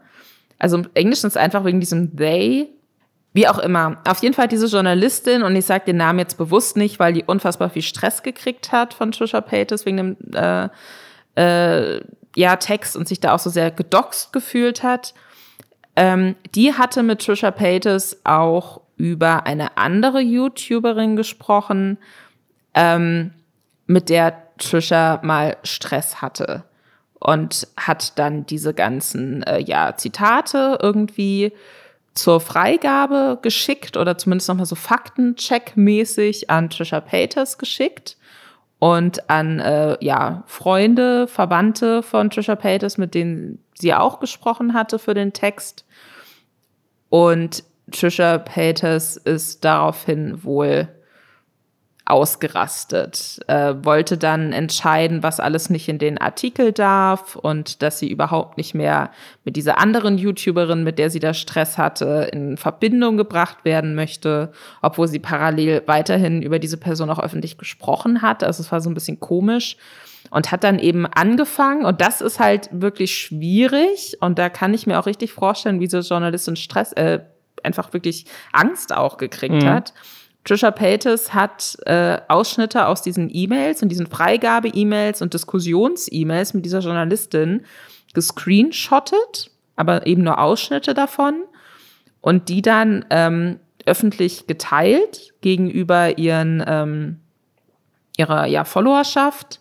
[0.58, 2.70] Also im Englischen ist einfach wegen diesem they,
[3.34, 4.02] wie auch immer.
[4.08, 7.24] Auf jeden Fall diese Journalistin, und ich sage den Namen jetzt bewusst nicht, weil die
[7.24, 10.70] unfassbar viel Stress gekriegt hat von Trisha Paytas wegen dem äh,
[11.36, 12.02] äh,
[12.36, 15.14] ja, Text und sich da auch so sehr gedoxt gefühlt hat.
[15.98, 21.98] Ähm, die hatte mit Trisha Paytas auch über eine andere YouTuberin gesprochen,
[22.74, 23.34] ähm,
[23.88, 26.64] mit der Trisha mal Stress hatte
[27.20, 31.54] und hat dann diese ganzen äh, ja, Zitate irgendwie
[32.14, 38.18] zur Freigabe geschickt oder zumindest nochmal so Faktencheck-mäßig an Trisha Paytas geschickt
[38.80, 45.00] und an äh, ja, Freunde, Verwandte von Trisha Paytas, mit denen sie auch gesprochen hatte
[45.00, 45.86] für den Text.
[47.10, 50.88] Und Trisha Paytas ist daraufhin wohl
[52.06, 58.10] ausgerastet, äh, wollte dann entscheiden, was alles nicht in den Artikel darf und dass sie
[58.10, 59.10] überhaupt nicht mehr
[59.44, 64.52] mit dieser anderen YouTuberin, mit der sie da Stress hatte, in Verbindung gebracht werden möchte,
[64.84, 68.44] obwohl sie parallel weiterhin über diese Person auch öffentlich gesprochen hat.
[68.44, 69.76] Also es war so ein bisschen komisch
[70.30, 74.86] und hat dann eben angefangen und das ist halt wirklich schwierig und da kann ich
[74.86, 77.22] mir auch richtig vorstellen, wie so Journalistin Stress, äh,
[77.64, 79.70] einfach wirklich Angst auch gekriegt mhm.
[79.70, 79.94] hat
[80.46, 86.80] Trisha Paytas hat äh, Ausschnitte aus diesen E-Mails und diesen Freigabe-E-Mails und Diskussions-E-Mails mit dieser
[86.80, 87.66] Journalistin
[88.14, 91.44] gescreenshottet, aber eben nur Ausschnitte davon
[92.22, 97.20] und die dann ähm, öffentlich geteilt gegenüber ihren ähm,
[98.18, 99.60] ihrer ja, Followerschaft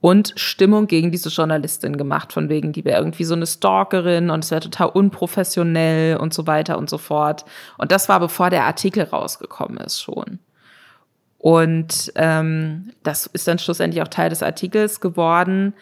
[0.00, 4.44] und Stimmung gegen diese Journalistin gemacht, von wegen, die wäre irgendwie so eine Stalkerin und
[4.44, 7.44] es wäre total unprofessionell und so weiter und so fort.
[7.76, 10.38] Und das war bevor der Artikel rausgekommen ist schon.
[11.36, 15.74] Und ähm, das ist dann schlussendlich auch Teil des Artikels geworden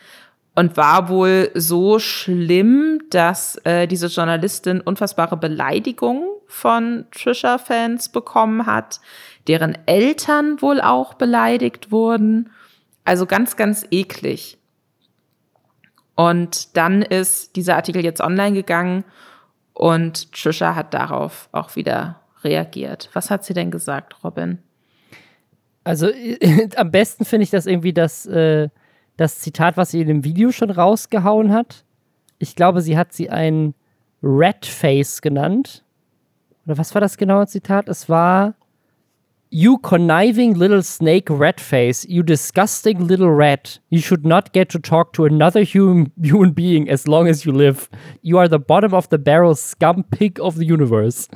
[0.54, 9.00] und war wohl so schlimm, dass äh, diese Journalistin unfassbare Beleidigungen von Trisha-Fans bekommen hat,
[9.46, 12.50] deren Eltern wohl auch beleidigt wurden
[13.09, 14.59] also ganz, ganz eklig.
[16.14, 19.03] Und dann ist dieser Artikel jetzt online gegangen
[19.73, 23.09] und Trisha hat darauf auch wieder reagiert.
[23.14, 24.59] Was hat sie denn gesagt, Robin?
[25.85, 26.11] Also
[26.77, 28.68] am besten finde ich das irgendwie das, äh,
[29.16, 31.87] das Zitat, was sie in dem Video schon rausgehauen hat.
[32.38, 33.75] Ich glaube, sie hat sie ein
[34.23, 35.83] Red Face genannt.
[36.66, 37.88] Oder was war das genaue Zitat?
[37.88, 38.55] Es war
[39.50, 43.78] You conniving little snake rat face, you disgusting little rat.
[43.88, 47.52] You should not get to talk to another human, human being as long as you
[47.52, 47.88] live.
[48.20, 51.28] You are the bottom of the barrel scum pig of the universe.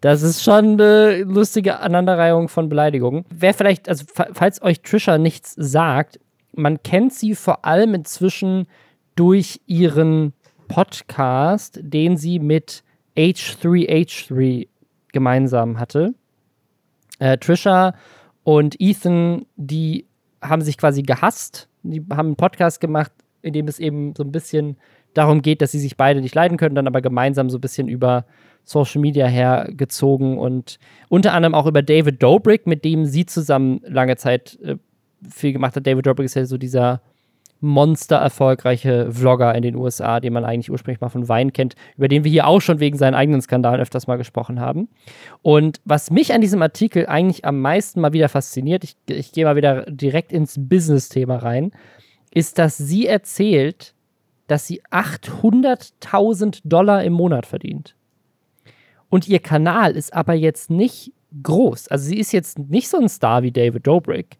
[0.00, 3.26] Das ist schon eine lustige Aneinanderreihung von Beleidigungen.
[3.28, 6.18] Wer vielleicht, also falls euch Trisha nichts sagt,
[6.54, 8.66] man kennt sie vor allem inzwischen
[9.14, 10.32] durch ihren
[10.68, 12.82] Podcast, den sie mit
[13.16, 14.68] H3H3
[15.12, 16.14] gemeinsam hatte.
[17.18, 17.94] Äh, Trisha
[18.44, 20.06] und Ethan, die
[20.42, 21.68] haben sich quasi gehasst.
[21.82, 24.76] Die haben einen Podcast gemacht, in dem es eben so ein bisschen
[25.14, 27.88] darum geht, dass sie sich beide nicht leiden können, dann aber gemeinsam so ein bisschen
[27.88, 28.26] über
[28.64, 34.16] Social Media hergezogen und unter anderem auch über David Dobrik, mit dem sie zusammen lange
[34.16, 34.76] Zeit äh,
[35.30, 35.86] viel gemacht hat.
[35.86, 37.00] David Dobrik ist ja so dieser
[37.60, 42.08] monster erfolgreiche Vlogger in den USA, den man eigentlich ursprünglich mal von Wein kennt, über
[42.08, 44.88] den wir hier auch schon wegen seinen eigenen Skandalen öfters mal gesprochen haben.
[45.42, 49.44] Und was mich an diesem Artikel eigentlich am meisten mal wieder fasziniert, ich, ich gehe
[49.44, 51.72] mal wieder direkt ins Business-Thema rein,
[52.32, 53.94] ist, dass sie erzählt,
[54.46, 57.96] dass sie 800.000 Dollar im Monat verdient.
[59.08, 61.88] Und ihr Kanal ist aber jetzt nicht groß.
[61.88, 64.36] Also sie ist jetzt nicht so ein Star wie David Dobrik,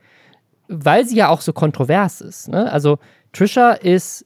[0.69, 2.49] weil sie ja auch so kontrovers ist.
[2.49, 2.71] Ne?
[2.71, 2.99] Also
[3.33, 4.25] Trisha ist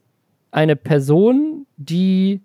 [0.51, 2.41] eine Person, die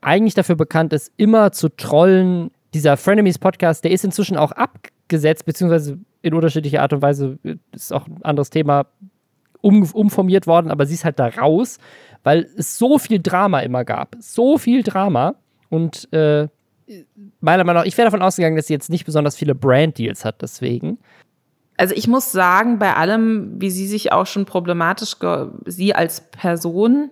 [0.00, 2.50] eigentlich dafür bekannt ist, immer zu trollen.
[2.74, 7.38] Dieser Frenemies Podcast, der ist inzwischen auch abgesetzt, beziehungsweise in unterschiedlicher Art und Weise,
[7.72, 8.86] ist auch ein anderes Thema,
[9.60, 11.78] um, umformiert worden, aber sie ist halt da raus,
[12.22, 14.16] weil es so viel Drama immer gab.
[14.18, 15.36] So viel Drama.
[15.70, 16.48] Und äh,
[17.40, 20.42] meiner Meinung nach, ich wäre davon ausgegangen, dass sie jetzt nicht besonders viele Brand-Deals hat,
[20.42, 20.98] deswegen.
[21.76, 25.16] Also ich muss sagen, bei allem, wie sie sich auch schon problematisch,
[25.66, 27.10] sie als Person,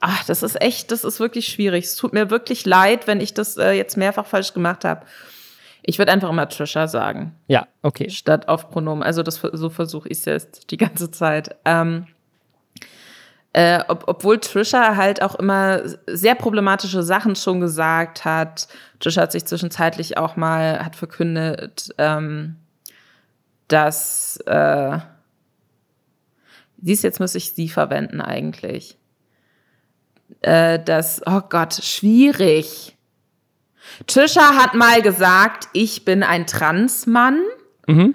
[0.00, 1.84] ach, das ist echt, das ist wirklich schwierig.
[1.84, 5.06] Es tut mir wirklich leid, wenn ich das äh, jetzt mehrfach falsch gemacht habe.
[5.82, 7.36] Ich würde einfach immer Trisha sagen.
[7.46, 8.10] Ja, okay.
[8.10, 9.04] Statt auf Pronomen.
[9.04, 11.54] Also das, so versuche ich es jetzt die ganze Zeit.
[11.64, 12.06] Ähm,
[13.52, 18.66] äh, ob, obwohl Trisha halt auch immer sehr problematische Sachen schon gesagt hat.
[18.98, 22.56] Trisha hat sich zwischenzeitlich auch mal, hat verkündet, ähm,
[23.68, 24.98] dass äh,
[26.76, 28.98] dies jetzt muss ich sie verwenden eigentlich.
[30.40, 32.96] Äh, das, oh Gott, schwierig.
[34.06, 37.40] Trisha hat mal gesagt, ich bin ein Transmann.
[37.86, 38.14] Mhm.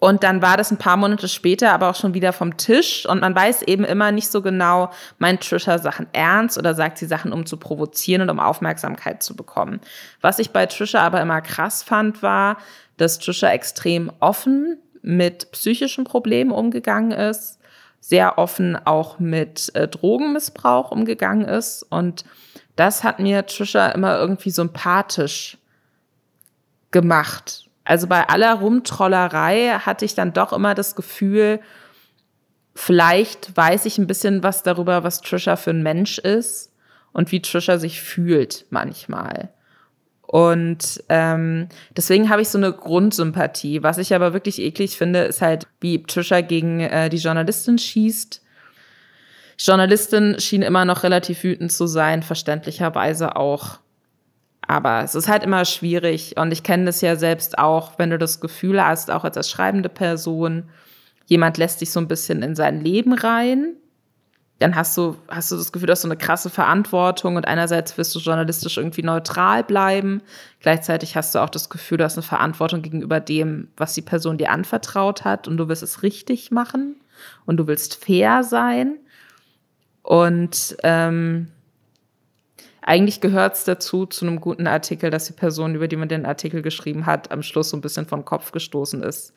[0.00, 3.20] Und dann war das ein paar Monate später aber auch schon wieder vom Tisch und
[3.20, 7.32] man weiß eben immer nicht so genau, meint Trisha Sachen ernst oder sagt sie Sachen,
[7.32, 9.80] um zu provozieren und um Aufmerksamkeit zu bekommen.
[10.20, 12.58] Was ich bei Trisha aber immer krass fand, war,
[12.98, 17.58] dass Trisha extrem offen mit psychischen Problemen umgegangen ist,
[18.00, 21.82] sehr offen auch mit äh, Drogenmissbrauch umgegangen ist.
[21.82, 22.24] Und
[22.76, 25.58] das hat mir Trisha immer irgendwie sympathisch
[26.90, 27.68] gemacht.
[27.84, 31.60] Also bei aller Rumtrollerei hatte ich dann doch immer das Gefühl,
[32.74, 36.72] vielleicht weiß ich ein bisschen was darüber, was Trisha für ein Mensch ist
[37.12, 39.50] und wie Trisha sich fühlt manchmal.
[40.30, 43.82] Und ähm, deswegen habe ich so eine Grundsympathie.
[43.82, 48.42] Was ich aber wirklich eklig finde, ist halt, wie Trisha gegen äh, die Journalistin schießt.
[49.58, 53.78] Die Journalistin schien immer noch relativ wütend zu sein, verständlicherweise auch.
[54.60, 58.18] Aber es ist halt immer schwierig und ich kenne das ja selbst auch, wenn du
[58.18, 60.68] das Gefühl hast, auch als schreibende Person,
[61.24, 63.76] jemand lässt dich so ein bisschen in sein Leben rein
[64.58, 67.96] dann hast du, hast du das Gefühl, du hast so eine krasse Verantwortung und einerseits
[67.96, 70.20] wirst du journalistisch irgendwie neutral bleiben.
[70.60, 74.36] Gleichzeitig hast du auch das Gefühl, du hast eine Verantwortung gegenüber dem, was die Person
[74.36, 76.96] dir anvertraut hat und du willst es richtig machen
[77.46, 78.96] und du willst fair sein.
[80.02, 81.48] Und ähm,
[82.82, 86.26] eigentlich gehört es dazu, zu einem guten Artikel, dass die Person, über die man den
[86.26, 89.34] Artikel geschrieben hat, am Schluss so ein bisschen vom Kopf gestoßen ist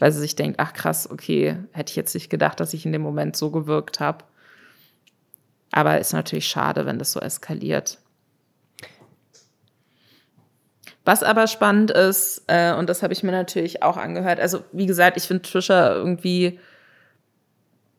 [0.00, 2.92] weil sie sich denkt, ach krass, okay, hätte ich jetzt nicht gedacht, dass ich in
[2.92, 4.24] dem Moment so gewirkt habe.
[5.70, 7.98] Aber ist natürlich schade, wenn das so eskaliert.
[11.04, 14.86] Was aber spannend ist, äh, und das habe ich mir natürlich auch angehört, also wie
[14.86, 16.58] gesagt, ich finde Trisha irgendwie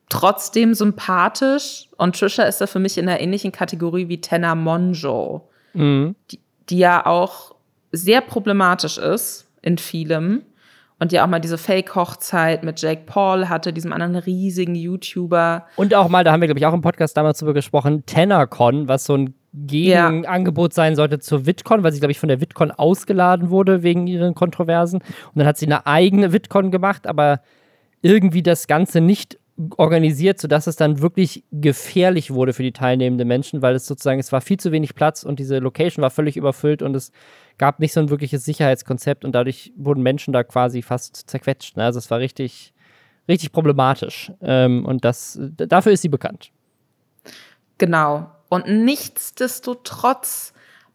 [0.08, 5.48] trotzdem sympathisch und Trisha ist da für mich in einer ähnlichen Kategorie wie Tenna Monjo,
[5.72, 6.16] mhm.
[6.30, 7.54] die, die ja auch
[7.92, 10.42] sehr problematisch ist in vielem
[11.02, 15.66] und ja auch mal diese Fake-Hochzeit mit Jake Paul hatte, diesem anderen riesigen YouTuber.
[15.74, 18.86] Und auch mal, da haben wir, glaube ich, auch im Podcast damals drüber gesprochen, TennerCon,
[18.86, 20.74] was so ein Gegenangebot ja.
[20.76, 24.36] sein sollte zur VidCon, weil sie, glaube ich, von der VidCon ausgeladen wurde wegen ihren
[24.36, 25.00] Kontroversen.
[25.00, 27.40] Und dann hat sie eine eigene VidCon gemacht, aber
[28.00, 29.40] irgendwie das Ganze nicht
[29.76, 34.30] organisiert, sodass es dann wirklich gefährlich wurde für die teilnehmenden Menschen, weil es sozusagen, es
[34.30, 37.10] war viel zu wenig Platz und diese Location war völlig überfüllt und es
[37.58, 41.76] gab nicht so ein wirkliches Sicherheitskonzept und dadurch wurden Menschen da quasi fast zerquetscht.
[41.76, 41.84] Ne?
[41.84, 42.72] Also es war richtig,
[43.28, 44.32] richtig problematisch.
[44.40, 46.50] Ähm, und das, dafür ist sie bekannt.
[47.78, 48.30] Genau.
[48.48, 50.52] Und nichtsdestotrotz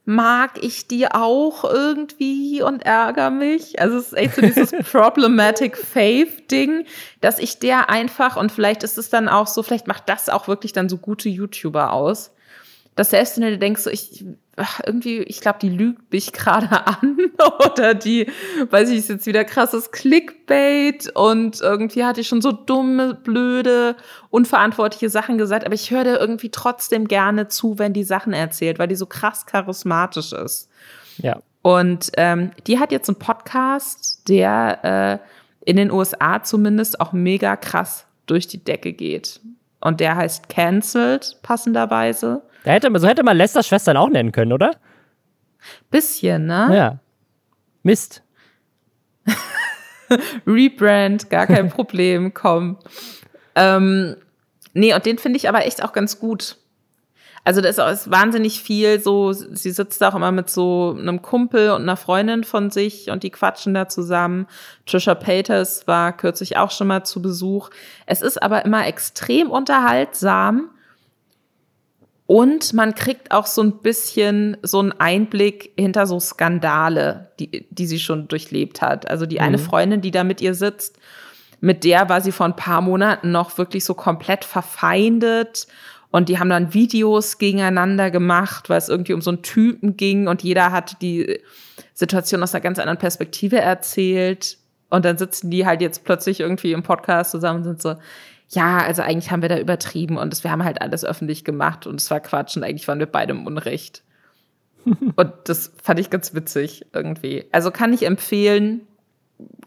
[0.10, 3.82] mag ich die auch irgendwie und ärgere mich.
[3.82, 6.86] Also es ist echt so dieses problematic faith Ding,
[7.20, 10.48] dass ich der einfach und vielleicht ist es dann auch so, vielleicht macht das auch
[10.48, 12.32] wirklich dann so gute YouTuber aus,
[12.98, 14.26] dass selbst wenn du denkst, so ich
[14.58, 17.18] ach, irgendwie, ich glaube, die lügt mich gerade an
[17.64, 18.30] oder die,
[18.70, 23.96] weiß ich, ist jetzt wieder krasses Clickbait und irgendwie hatte ich schon so dumme, blöde,
[24.30, 28.80] unverantwortliche Sachen gesagt, aber ich höre dir irgendwie trotzdem gerne zu, wenn die Sachen erzählt,
[28.80, 30.70] weil die so krass charismatisch ist.
[31.20, 31.40] Ja.
[31.62, 35.22] Und ähm, die hat jetzt einen Podcast, der
[35.64, 39.40] äh, in den USA zumindest auch mega krass durch die Decke geht.
[39.80, 42.42] Und der heißt Cancelled, passenderweise.
[42.64, 44.72] Da hätte, so hätte man Lesters Schwestern auch nennen können, oder?
[45.92, 46.70] Bisschen, ne?
[46.76, 47.00] Ja.
[47.84, 48.24] Mist.
[50.48, 52.78] Rebrand, gar kein Problem, komm.
[53.56, 54.18] Ähm,
[54.74, 56.58] nee, und den finde ich aber echt auch ganz gut.
[57.48, 61.84] Also da ist wahnsinnig viel so, sie sitzt auch immer mit so einem Kumpel und
[61.84, 64.48] einer Freundin von sich und die quatschen da zusammen.
[64.86, 67.70] Trisha Paytas war kürzlich auch schon mal zu Besuch.
[68.06, 70.72] Es ist aber immer extrem unterhaltsam
[72.26, 77.88] und man kriegt auch so ein bisschen so einen Einblick hinter so Skandale, die, die
[77.88, 79.10] sie schon durchlebt hat.
[79.10, 79.62] Also die eine mhm.
[79.62, 81.00] Freundin, die da mit ihr sitzt,
[81.62, 85.68] mit der war sie vor ein paar Monaten noch wirklich so komplett verfeindet.
[86.18, 90.28] Und die haben dann Videos gegeneinander gemacht, weil es irgendwie um so einen Typen ging
[90.28, 91.40] und jeder hat die
[91.94, 94.58] Situation aus einer ganz anderen Perspektive erzählt.
[94.90, 97.98] Und dann sitzen die halt jetzt plötzlich irgendwie im Podcast zusammen und sind so,
[98.50, 102.02] ja, also eigentlich haben wir da übertrieben und wir haben halt alles öffentlich gemacht und
[102.02, 104.02] es war Quatsch und eigentlich waren wir beide im Unrecht.
[105.16, 107.46] und das fand ich ganz witzig irgendwie.
[107.52, 108.88] Also kann ich empfehlen,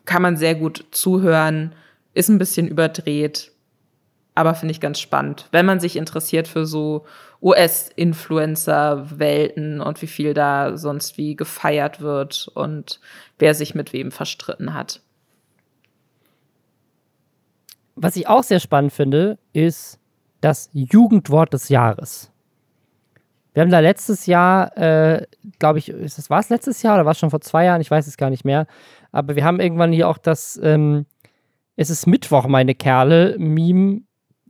[0.05, 1.77] kann man sehr gut zuhören,
[2.13, 3.53] ist ein bisschen überdreht,
[4.41, 7.05] aber finde ich ganz spannend, wenn man sich interessiert für so
[7.43, 13.01] US-Influencer-Welten und wie viel da sonst wie gefeiert wird und
[13.39, 15.01] wer sich mit wem verstritten hat.
[17.95, 19.99] Was ich auch sehr spannend finde, ist
[20.41, 22.33] das Jugendwort des Jahres.
[23.53, 25.27] Wir haben da letztes Jahr, äh,
[25.59, 25.93] glaube ich,
[26.29, 27.81] war es letztes Jahr oder war es schon vor zwei Jahren?
[27.81, 28.67] Ich weiß es gar nicht mehr.
[29.13, 31.07] Aber wir haben irgendwann hier auch das ähm,
[31.77, 34.03] Es ist Mittwoch, meine Kerle, Meme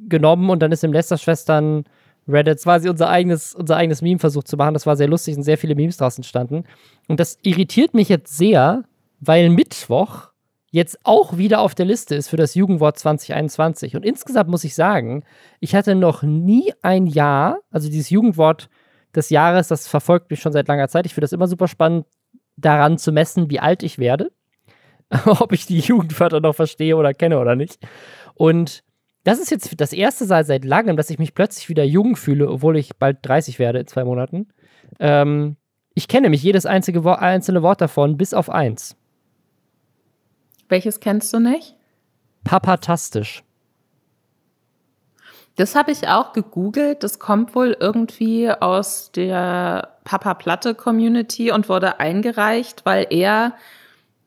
[0.09, 1.85] genommen und dann ist im Lester-Schwestern
[2.29, 4.75] Reddit quasi unser eigenes, unser eigenes Meme versucht zu machen.
[4.75, 6.65] Das war sehr lustig und sehr viele Memes draus entstanden.
[7.09, 8.85] Und das irritiert mich jetzt sehr,
[9.21, 10.31] weil Mittwoch
[10.71, 13.97] jetzt auch wieder auf der Liste ist für das Jugendwort 2021.
[13.97, 15.25] Und insgesamt muss ich sagen,
[15.59, 18.69] ich hatte noch nie ein Jahr, also dieses Jugendwort
[19.15, 21.07] des Jahres, das verfolgt mich schon seit langer Zeit.
[21.07, 22.07] Ich finde das immer super spannend,
[22.57, 24.31] daran zu messen, wie alt ich werde.
[25.27, 27.79] Ob ich die Jugendwörter noch verstehe oder kenne oder nicht.
[28.35, 28.85] Und
[29.25, 32.49] das ist jetzt das erste Mal seit langem, dass ich mich plötzlich wieder jung fühle,
[32.49, 34.49] obwohl ich bald 30 werde in zwei Monaten.
[34.99, 35.57] Ähm,
[35.95, 38.97] ich kenne mich jedes einzige Wo einzelne Wort davon, bis auf eins.
[40.69, 41.77] Welches kennst du nicht?
[42.45, 43.43] Papatastisch.
[45.57, 47.03] Das habe ich auch gegoogelt.
[47.03, 53.55] Das kommt wohl irgendwie aus der Papa Platte Community und wurde eingereicht, weil er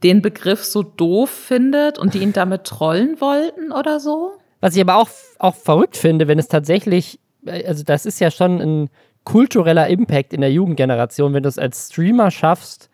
[0.03, 4.33] den Begriff so doof findet und die ihn damit trollen wollten oder so.
[4.63, 8.61] Was ich aber auch, auch verrückt finde, wenn es tatsächlich, also das ist ja schon
[8.61, 8.89] ein
[9.25, 12.89] kultureller Impact in der Jugendgeneration, wenn du es als Streamer schaffst,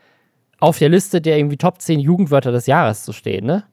[0.60, 3.66] auf der Liste der irgendwie Top 10 Jugendwörter des Jahres zu stehen, ne?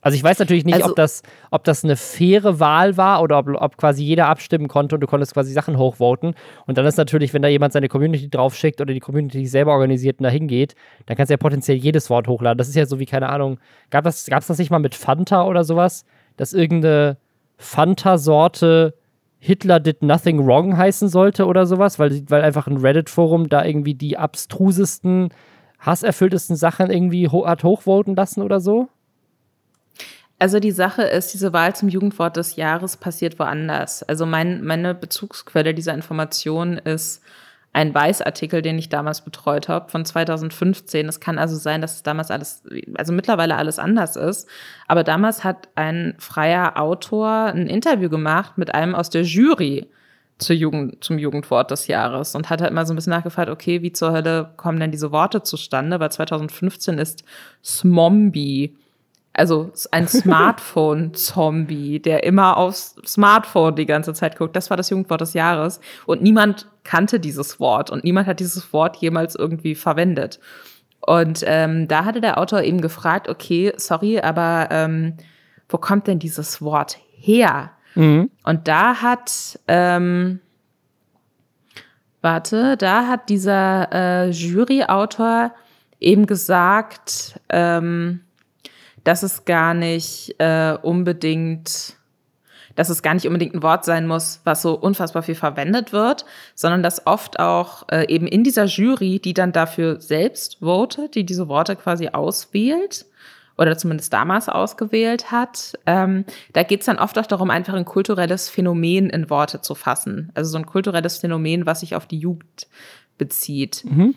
[0.00, 3.38] Also ich weiß natürlich nicht, also, ob, das, ob das eine faire Wahl war oder
[3.38, 6.34] ob, ob quasi jeder abstimmen konnte und du konntest quasi Sachen hochvoten.
[6.66, 10.18] Und dann ist natürlich, wenn da jemand seine Community draufschickt oder die Community selber organisiert
[10.18, 12.56] und da hingeht, dann kannst du ja potenziell jedes Wort hochladen.
[12.56, 13.58] Das ist ja so wie, keine Ahnung,
[13.90, 16.06] gab es das, das nicht mal mit Fanta oder sowas?
[16.36, 17.18] Dass irgendeine
[17.56, 18.94] Fanta-Sorte
[19.44, 23.92] Hitler did nothing wrong heißen sollte oder sowas, weil, weil einfach ein Reddit-Forum da irgendwie
[23.92, 25.28] die abstrusesten
[25.78, 28.88] hasserfülltesten Sachen irgendwie ho hat hochvoten lassen oder so?
[30.38, 34.02] Also die Sache ist, diese Wahl zum Jugendwort des Jahres passiert woanders.
[34.02, 37.22] Also mein, meine Bezugsquelle dieser Information ist
[37.74, 41.08] ein Weißartikel, den ich damals betreut habe, von 2015.
[41.08, 42.62] Es kann also sein, dass es damals alles,
[42.94, 44.48] also mittlerweile alles anders ist.
[44.86, 49.88] Aber damals hat ein freier Autor ein Interview gemacht mit einem aus der Jury
[50.38, 53.82] zur Jugend, zum Jugendwort des Jahres und hat halt mal so ein bisschen nachgefragt, okay,
[53.82, 55.98] wie zur Hölle kommen denn diese Worte zustande?
[55.98, 57.24] Weil 2015 ist
[57.64, 58.76] Smombi
[59.32, 64.54] Also ein Smartphone-Zombie, der immer aufs Smartphone die ganze Zeit guckt.
[64.54, 65.80] Das war das Jugendwort des Jahres.
[66.06, 70.38] Und niemand kannte dieses Wort und niemand hat dieses Wort jemals irgendwie verwendet.
[71.00, 75.16] Und ähm, da hatte der Autor eben gefragt, okay, sorry, aber ähm,
[75.68, 77.72] wo kommt denn dieses Wort her?
[77.94, 78.30] Mhm.
[78.42, 80.40] Und da hat, ähm,
[82.22, 85.52] warte, da hat dieser äh, Juryautor
[86.00, 88.20] eben gesagt, ähm,
[89.04, 91.96] dass es gar nicht äh, unbedingt
[92.74, 96.24] dass es gar nicht unbedingt ein Wort sein muss, was so unfassbar viel verwendet wird,
[96.54, 101.24] sondern dass oft auch äh, eben in dieser Jury, die dann dafür selbst votet, die
[101.24, 103.06] diese Worte quasi auswählt
[103.56, 107.84] oder zumindest damals ausgewählt hat, ähm, da geht es dann oft auch darum, einfach ein
[107.84, 110.30] kulturelles Phänomen in Worte zu fassen.
[110.34, 112.66] Also so ein kulturelles Phänomen, was sich auf die Jugend
[113.16, 113.84] bezieht.
[113.84, 114.16] Mhm.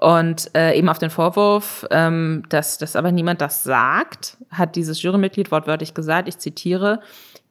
[0.00, 5.02] Und äh, eben auf den Vorwurf, ähm, dass, dass aber niemand das sagt, hat dieses
[5.02, 7.00] Jurymitglied wortwörtlich gesagt, ich zitiere,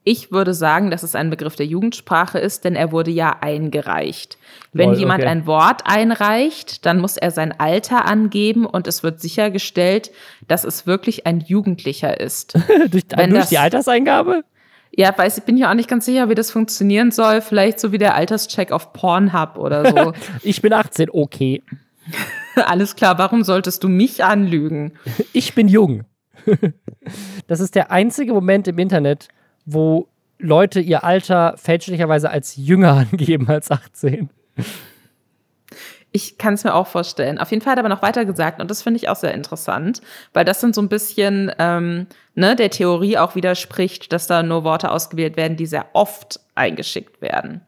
[0.08, 4.38] ich würde sagen, dass es ein Begriff der Jugendsprache ist, denn er wurde ja eingereicht.
[4.72, 5.30] Wenn Lol, jemand okay.
[5.30, 10.12] ein Wort einreicht, dann muss er sein Alter angeben und es wird sichergestellt,
[10.48, 12.54] dass es wirklich ein Jugendlicher ist.
[12.90, 14.46] durch, durch das, die Alterseingabe?
[14.92, 17.42] Ja, weiß ich bin ja auch nicht ganz sicher, wie das funktionieren soll.
[17.42, 20.14] Vielleicht so wie der Alterscheck auf Pornhub oder so.
[20.42, 21.64] ich bin 18, okay.
[22.56, 24.94] Alles klar, warum solltest du mich anlügen?
[25.34, 26.06] Ich bin jung.
[27.48, 29.28] Das ist der einzige Moment im Internet,
[29.68, 30.08] wo
[30.40, 34.30] Leute ihr Alter fälschlicherweise als jünger angeben als 18.
[36.12, 37.38] Ich kann es mir auch vorstellen.
[37.38, 39.34] Auf jeden Fall hat er aber noch weiter gesagt, und das finde ich auch sehr
[39.34, 40.02] interessant,
[40.34, 44.64] weil das dann so ein bisschen ähm, ne, der Theorie auch widerspricht, dass da nur
[44.64, 47.62] Worte ausgewählt werden, die sehr oft eingeschickt werden.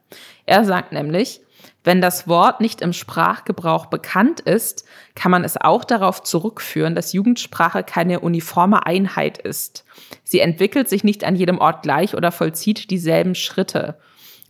[0.46, 1.42] Er sagt nämlich,
[1.82, 7.12] wenn das Wort nicht im Sprachgebrauch bekannt ist, kann man es auch darauf zurückführen, dass
[7.12, 9.84] Jugendsprache keine uniforme Einheit ist.
[10.22, 13.98] Sie entwickelt sich nicht an jedem Ort gleich oder vollzieht dieselben Schritte.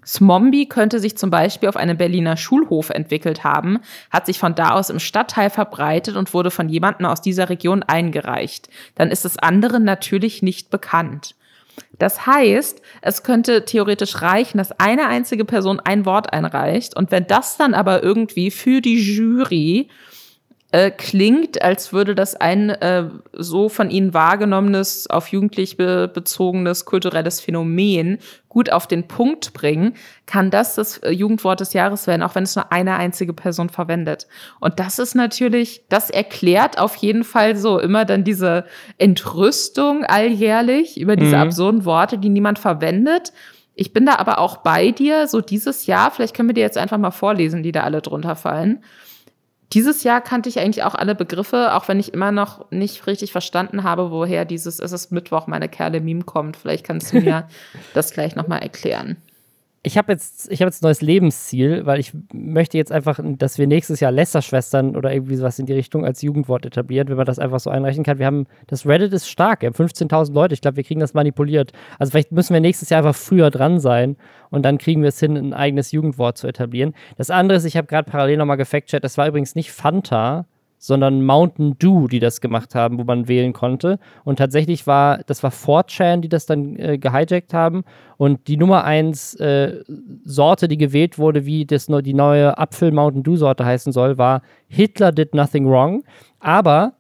[0.04, 4.72] Smombi könnte sich zum Beispiel auf einem Berliner Schulhof entwickelt haben, hat sich von da
[4.72, 8.68] aus im Stadtteil verbreitet und wurde von jemandem aus dieser Region eingereicht.
[8.94, 11.36] Dann ist es anderen natürlich nicht bekannt.
[11.98, 16.96] Das heißt, es könnte theoretisch reichen, dass eine einzige Person ein Wort einreicht.
[16.96, 19.88] Und wenn das dann aber irgendwie für die Jury
[20.72, 26.84] äh, klingt, als würde das ein äh, so von ihnen wahrgenommenes, auf Jugendlich be bezogenes
[26.84, 28.18] kulturelles Phänomen
[28.48, 29.94] gut auf den Punkt bringen,
[30.26, 33.68] kann das das äh, Jugendwort des Jahres werden, auch wenn es nur eine einzige Person
[33.68, 34.28] verwendet.
[34.60, 38.64] Und das ist natürlich, das erklärt auf jeden Fall so immer dann diese
[38.98, 41.42] Entrüstung alljährlich über diese mhm.
[41.42, 43.32] absurden Worte, die niemand verwendet.
[43.74, 46.78] Ich bin da aber auch bei dir, so dieses Jahr, vielleicht können wir dir jetzt
[46.78, 48.84] einfach mal vorlesen, die da alle drunter fallen.
[49.72, 53.30] Dieses Jahr kannte ich eigentlich auch alle Begriffe, auch wenn ich immer noch nicht richtig
[53.30, 56.56] verstanden habe, woher dieses Es ist Mittwoch, meine Kerle Meme kommt.
[56.56, 57.48] Vielleicht kannst du mir
[57.94, 59.16] das gleich nochmal erklären
[59.82, 63.66] ich habe jetzt, habe jetzt ein neues Lebensziel, weil ich möchte jetzt einfach, dass wir
[63.66, 67.38] nächstes Jahr Lästerschwestern oder irgendwie sowas in die Richtung als Jugendwort etablieren, wenn man das
[67.38, 68.18] einfach so einreichen kann.
[68.18, 71.14] Wir haben, das Reddit ist stark, wir haben 15.000 Leute, ich glaube, wir kriegen das
[71.14, 71.72] manipuliert.
[71.98, 74.16] Also vielleicht müssen wir nächstes Jahr einfach früher dran sein
[74.50, 76.92] und dann kriegen wir es hin, ein eigenes Jugendwort zu etablieren.
[77.16, 80.46] Das andere ist, ich habe gerade parallel nochmal gefact das war übrigens nicht Fanta,
[80.82, 83.98] sondern Mountain Dew, die das gemacht haben, wo man wählen konnte.
[84.24, 87.84] Und tatsächlich war, das war 4chan, die das dann äh, gehijackt haben.
[88.16, 89.84] Und die Nummer 1 äh,
[90.24, 94.40] Sorte, die gewählt wurde, wie das, die neue Apfel Mountain Dew Sorte heißen soll, war
[94.68, 96.02] Hitler did nothing wrong.
[96.38, 96.94] Aber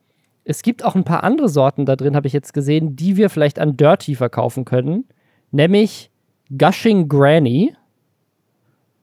[0.44, 3.30] es gibt auch ein paar andere Sorten da drin, habe ich jetzt gesehen, die wir
[3.30, 5.06] vielleicht an Dirty verkaufen können.
[5.52, 6.10] Nämlich
[6.56, 7.74] Gushing Granny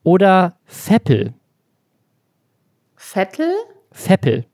[0.03, 1.33] oder Feppel.
[2.95, 3.51] Vettel?
[3.91, 4.45] Feppel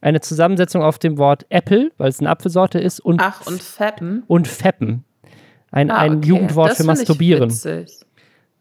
[0.00, 4.24] eine Zusammensetzung auf dem Wort Apple, weil es eine Apfelsorte ist, und, Ach, und Feppen.
[4.26, 5.04] Und Feppen.
[5.70, 7.52] Ein, ah, ein Jugendwort das für Masturbieren.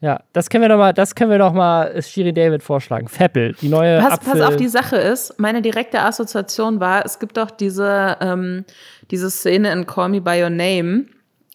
[0.02, 3.08] Ja, das können wir doch mal, das können wir doch mal Shirin David vorschlagen.
[3.08, 7.18] Feppel, die neue pass, Apfel pass auf, die Sache ist, meine direkte Assoziation war, es
[7.18, 8.66] gibt doch diese, ähm,
[9.10, 11.06] diese Szene in Call Me By Your Name,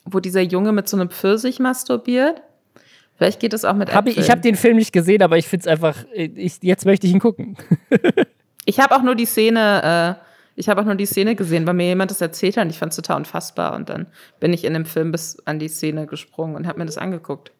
[0.05, 2.43] wo dieser Junge mit so einem Pfirsich masturbiert.
[3.16, 5.47] Vielleicht geht es auch mit hab Ich, ich habe den Film nicht gesehen, aber ich
[5.47, 7.57] finde es einfach, ich, jetzt möchte ich ihn gucken.
[8.64, 10.24] Ich habe auch nur die Szene, äh,
[10.56, 12.78] ich habe auch nur die Szene gesehen, weil mir jemand das erzählt hat und ich
[12.78, 13.74] fand es total unfassbar.
[13.74, 14.06] Und dann
[14.38, 17.52] bin ich in dem Film bis an die Szene gesprungen und habe mir das angeguckt.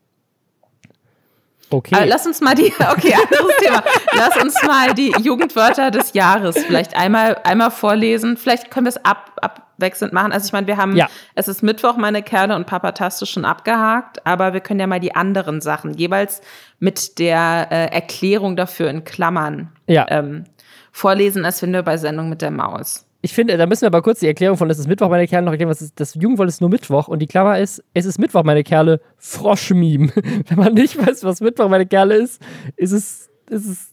[1.71, 1.95] Okay.
[1.95, 3.83] Aber lass uns mal die, okay, anderes Thema.
[4.13, 8.37] Lass uns mal die Jugendwörter des Jahres vielleicht einmal, einmal vorlesen.
[8.37, 10.33] Vielleicht können wir es ab, abwechselnd machen.
[10.33, 11.09] Also ich meine, wir haben, ja.
[11.37, 15.15] es ist Mittwoch, meine Kerle und Papatastisch schon abgehakt, aber wir können ja mal die
[15.15, 16.43] anderen Sachen jeweils
[16.81, 20.07] mit der äh, Erklärung dafür in Klammern ja.
[20.09, 20.45] ähm,
[20.93, 23.07] vorlesen, als wenn wir bei Sendung mit der Maus.
[23.23, 25.45] ich finde, da müssen wir aber kurz die Erklärung von, es ist Mittwoch, meine Kerle,
[25.45, 28.19] noch erklären, was ist, das Jugendwort ist nur Mittwoch und die Klammer ist, es ist
[28.19, 30.11] Mittwoch, meine Kerle, Froschmeme.
[30.49, 32.41] Wenn man nicht weiß, was Mittwoch, meine Kerle ist,
[32.77, 33.91] ist es, ist es,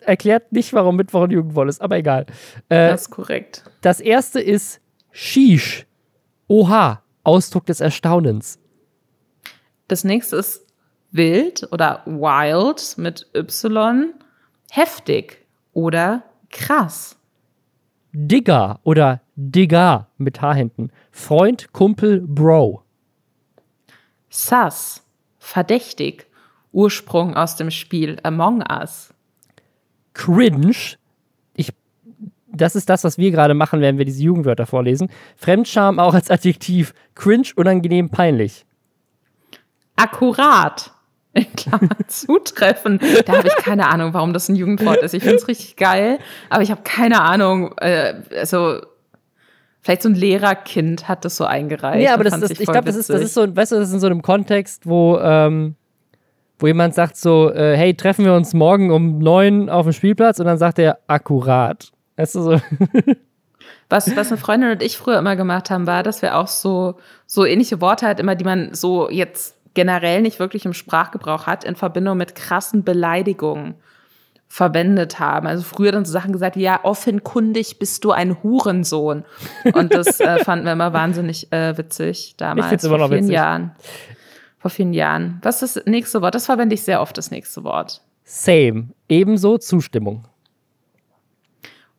[0.00, 2.26] erklärt nicht, warum Mittwoch ein Jugendwort ist, aber egal.
[2.68, 3.64] Äh, das ist korrekt.
[3.80, 4.80] Das erste ist
[5.12, 5.86] Shish.
[6.48, 8.58] Oha, Ausdruck des Erstaunens.
[9.88, 10.66] Das nächste ist
[11.12, 14.14] wild oder wild mit Y,
[14.70, 16.24] heftig oder
[16.54, 17.18] krass.
[18.12, 20.90] Digger oder Digger mit H hinten.
[21.10, 22.82] Freund, Kumpel, Bro.
[24.30, 25.02] Sus,
[25.38, 26.26] verdächtig.
[26.72, 29.12] Ursprung aus dem Spiel Among Us.
[30.12, 30.96] Cringe.
[31.54, 31.72] Ich,
[32.46, 35.10] das ist das, was wir gerade machen, wenn wir diese Jugendwörter vorlesen.
[35.36, 36.94] Fremdscham auch als Adjektiv.
[37.14, 38.64] Cringe, unangenehm, peinlich.
[39.96, 40.93] Akkurat
[41.38, 43.00] in Klammern zutreffen.
[43.26, 45.14] Da habe ich keine Ahnung, warum das ein Jugendwort ist.
[45.14, 46.18] Ich finde es richtig geil,
[46.48, 48.80] aber ich habe keine Ahnung, äh, also
[49.80, 52.02] vielleicht so ein Lehrerkind hat das so eingereicht.
[52.02, 53.94] Ja, aber das, das ich glaube, das ist, das ist so, weißt du, das ist
[53.94, 55.74] in so einem Kontext, wo, ähm,
[56.58, 60.38] wo jemand sagt so, äh, hey, treffen wir uns morgen um neun auf dem Spielplatz
[60.38, 61.92] und dann sagt er akkurat.
[62.16, 62.60] Weißt du so.
[63.90, 66.96] Was, was eine Freundin und ich früher immer gemacht haben, war, dass wir auch so,
[67.26, 71.64] so ähnliche Worte halt immer, die man so jetzt generell nicht wirklich im Sprachgebrauch hat,
[71.64, 73.74] in Verbindung mit krassen Beleidigungen
[74.46, 75.46] verwendet haben.
[75.48, 79.24] Also früher dann so Sachen gesagt, ja, offenkundig bist du ein Hurensohn.
[79.72, 82.84] Und das äh, fanden wir immer wahnsinnig äh, witzig damals.
[82.84, 83.34] Ich immer noch vor vielen witzig.
[83.34, 83.72] Jahren.
[84.58, 85.40] Vor vielen Jahren.
[85.42, 86.34] Was ist das nächste Wort?
[86.34, 88.00] Das verwende ich sehr oft, das nächste Wort.
[88.22, 88.90] Same.
[89.08, 90.26] Ebenso Zustimmung.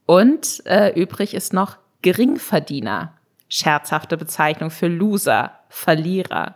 [0.06, 3.14] Und äh, übrig ist noch Geringverdiener.
[3.50, 6.56] Scherzhafte Bezeichnung für Loser, Verlierer.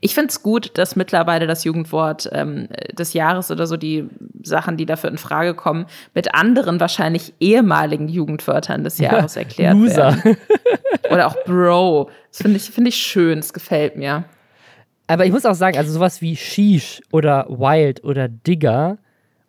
[0.00, 4.08] Ich finde es gut, dass mittlerweile das Jugendwort ähm, des Jahres oder so die
[4.42, 9.76] Sachen, die dafür in Frage kommen, mit anderen wahrscheinlich ehemaligen Jugendwörtern des Jahres ja, erklärt
[9.76, 10.16] Loser.
[10.24, 10.36] werden.
[11.10, 12.10] Oder auch Bro.
[12.30, 14.24] Das finde ich, find ich schön, das gefällt mir.
[15.06, 18.98] Aber ich muss auch sagen, also sowas wie Sheesh oder Wild oder Digger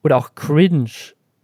[0.03, 0.89] oder auch Cringe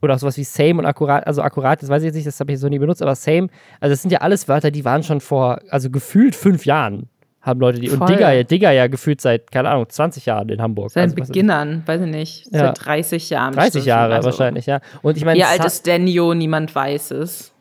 [0.02, 2.40] oder auch sowas wie Same und akkurat, also akkurat, das weiß ich jetzt nicht, das
[2.40, 3.48] habe ich so nie benutzt, aber Same,
[3.80, 7.10] also das sind ja alles Wörter, die waren schon vor, also gefühlt fünf Jahren
[7.42, 7.88] haben Leute die.
[7.88, 8.02] Voll.
[8.02, 10.92] Und Digger, Digger ja gefühlt seit, keine Ahnung, 20 Jahren in Hamburg.
[10.92, 12.46] Seit also, Beginnern, weiß ich nicht.
[12.52, 12.68] Ja.
[12.68, 13.54] Seit 30 Jahren.
[13.54, 14.82] 30 Jahre also, wahrscheinlich, ja.
[15.02, 15.40] Und ich meine.
[15.40, 16.36] Wie alt ist Daniel?
[16.36, 17.54] Niemand weiß es.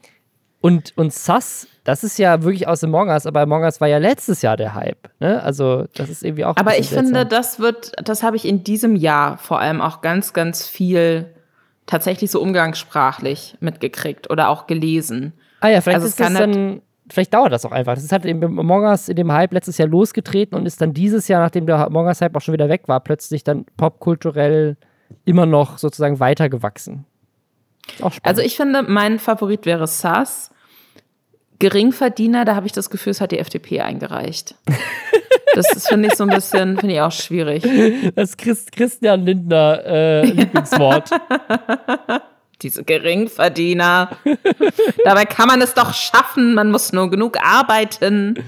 [0.60, 3.98] Und, und Sass, das ist ja wirklich aus Among Us, aber Among Us war ja
[3.98, 5.08] letztes Jahr der Hype.
[5.20, 5.40] Ne?
[5.40, 6.56] Also, das ist irgendwie auch.
[6.56, 7.06] Aber ich seltsam.
[7.06, 11.32] finde, das wird, das habe ich in diesem Jahr vor allem auch ganz, ganz viel
[11.86, 15.32] tatsächlich so umgangssprachlich mitgekriegt oder auch gelesen.
[15.60, 17.94] Ah ja, vielleicht also ist das halt dann vielleicht dauert das auch einfach.
[17.94, 20.92] Das ist halt im Among Us in dem Hype letztes Jahr losgetreten und ist dann
[20.92, 24.76] dieses Jahr, nachdem der Among Us Hype auch schon wieder weg war, plötzlich dann popkulturell
[25.24, 27.04] immer noch sozusagen weitergewachsen.
[28.22, 30.50] Also ich finde, mein Favorit wäre Sass.
[31.58, 34.54] Geringverdiener, da habe ich das Gefühl, es hat die FDP eingereicht.
[35.54, 37.66] Das finde ich so ein bisschen, finde ich auch schwierig.
[38.14, 41.10] Das Christ Christian Lindner äh, Lieblingswort.
[42.62, 44.10] diese Geringverdiener.
[45.04, 48.42] Dabei kann man es doch schaffen, man muss nur genug arbeiten.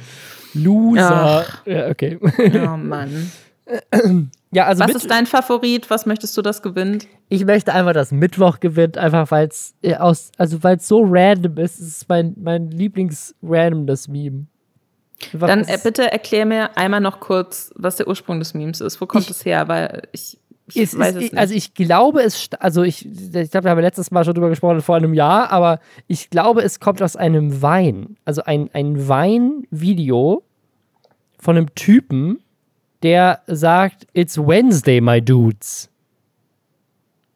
[0.54, 1.46] Loser.
[1.46, 1.66] Ach.
[1.66, 2.18] Ja, okay.
[2.22, 3.30] Oh Mann.
[4.52, 5.90] Ja, also Was ist dein Favorit?
[5.90, 7.06] Was möchtest du, das gewinnt?
[7.28, 11.04] Ich möchte einfach, dass Mittwoch gewinnt, einfach weil es äh, aus, also weil es so
[11.06, 11.78] random ist.
[11.78, 14.46] Es ist mein, mein Lieblings-random, das Meme.
[15.32, 19.00] Einfach Dann äh, bitte erklär mir einmal noch kurz, was der Ursprung des Memes ist.
[19.00, 19.68] Wo kommt es her?
[19.68, 20.38] Weil ich
[20.74, 24.10] ich weiß es, es also ich glaube es, also ich, ich glaube, wir haben letztes
[24.10, 28.16] Mal schon drüber gesprochen, vor einem Jahr, aber ich glaube, es kommt aus einem Wein.
[28.24, 30.42] Also ein, ein Wein-Video
[31.38, 32.40] von einem Typen,
[33.02, 35.90] der sagt, It's Wednesday, my dudes.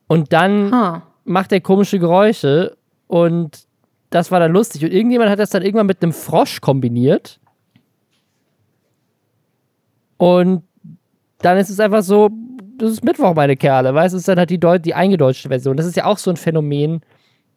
[0.07, 1.01] Und dann huh.
[1.25, 2.77] macht er komische Geräusche
[3.07, 3.67] und
[4.11, 4.85] das war dann lustig.
[4.85, 7.41] Und irgendjemand hat das dann irgendwann mit einem Frosch kombiniert.
[10.19, 10.63] Und
[11.39, 12.31] dann ist es einfach so,
[12.79, 15.49] das ist Mittwoch, meine Kerle, weißt du, das ist dann halt die, Deu die eingedeutschte
[15.49, 15.77] Version.
[15.77, 17.01] Das ist ja auch so ein Phänomen,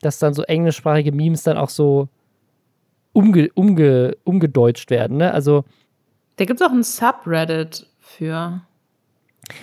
[0.01, 2.09] dass dann so englischsprachige Memes dann auch so
[3.13, 5.34] umge umge umgedeutscht werden, ne?
[5.34, 5.63] Also.
[6.36, 8.61] Da gibt es auch ein Subreddit für.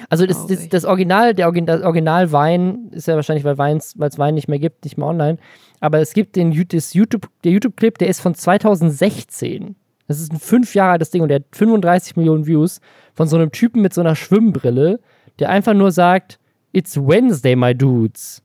[0.08, 4.18] Also das, das, das, Original, der Original, das Original Wein ist ja wahrscheinlich, weil es
[4.18, 5.38] Wein nicht mehr gibt, nicht mehr online.
[5.80, 9.76] Aber es gibt den das YouTube, der YouTube-Clip, der ist von 2016.
[10.08, 12.80] Das ist ein fünf Jahre altes Ding und der hat 35 Millionen Views
[13.14, 15.00] von so einem Typen mit so einer Schwimmbrille,
[15.38, 16.38] der einfach nur sagt,
[16.72, 18.42] It's Wednesday, my dudes.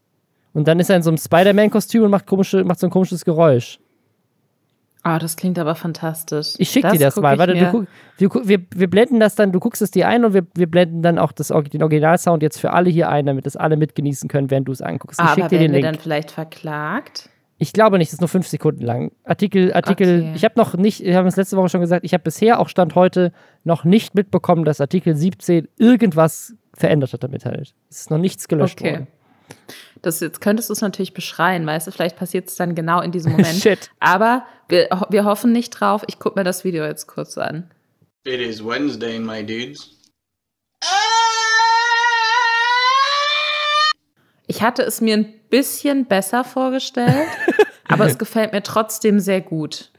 [0.54, 3.26] Und dann ist er in so einem Spider-Man-Kostüm und macht, komische, macht so ein komisches
[3.26, 3.80] Geräusch.
[5.02, 6.56] Ah, oh, das klingt aber fantastisch.
[6.58, 7.38] Ich schicke dir das mal.
[7.38, 7.88] Warte, du,
[8.18, 11.02] wir, wir, wir, blenden das dann, du guckst es dir ein und wir, wir blenden
[11.02, 14.52] dann auch das, den Originalsound jetzt für alle hier ein, damit das alle mitgenießen können,
[14.52, 15.20] während du es anguckst.
[15.20, 15.84] Ich aber dir den Link.
[15.84, 17.30] dann vielleicht verklagt?
[17.58, 19.12] Ich glaube nicht, das ist nur fünf Sekunden lang.
[19.24, 20.32] Artikel, Artikel, Okay.
[20.36, 22.68] ich habe noch nicht, ich habe es letzte Woche schon gesagt, ich habe bisher auch
[22.68, 23.32] Stand heute
[23.64, 27.74] noch nicht mitbekommen, dass Artikel 17 irgendwas verändert hat damit halt.
[27.90, 28.92] Es ist noch nichts gelöscht Okay.
[28.94, 29.08] worden.
[30.02, 33.12] Das jetzt könntest du es natürlich beschreien, weißt du, vielleicht passiert es dann genau in
[33.12, 33.56] diesem Moment.
[33.62, 33.90] Shit.
[34.00, 36.04] Aber wir, wir hoffen nicht drauf.
[36.08, 37.70] Ich gucke mir das Video jetzt kurz an.
[38.26, 39.96] It is Wednesday, my dudes.
[44.48, 47.28] Ich hatte es mir ein bisschen besser vorgestellt,
[47.88, 49.92] aber es gefällt mir trotzdem sehr gut.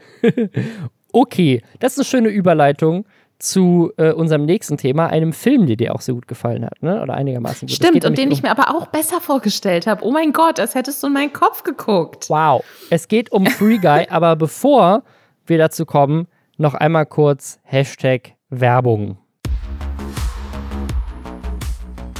[1.12, 3.04] Okay, das ist eine schöne Überleitung
[3.40, 7.02] zu äh, unserem nächsten Thema, einem Film, der dir auch so gut gefallen hat, ne?
[7.02, 7.74] Oder einigermaßen gut.
[7.74, 10.04] Stimmt, und den nämlich ich mir aber auch besser vorgestellt habe.
[10.04, 12.28] Oh mein Gott, als hättest du in meinen Kopf geguckt.
[12.28, 12.62] Wow.
[12.90, 15.02] Es geht um Free Guy, aber bevor
[15.46, 16.26] wir dazu kommen,
[16.58, 19.16] noch einmal kurz Hashtag Werbung.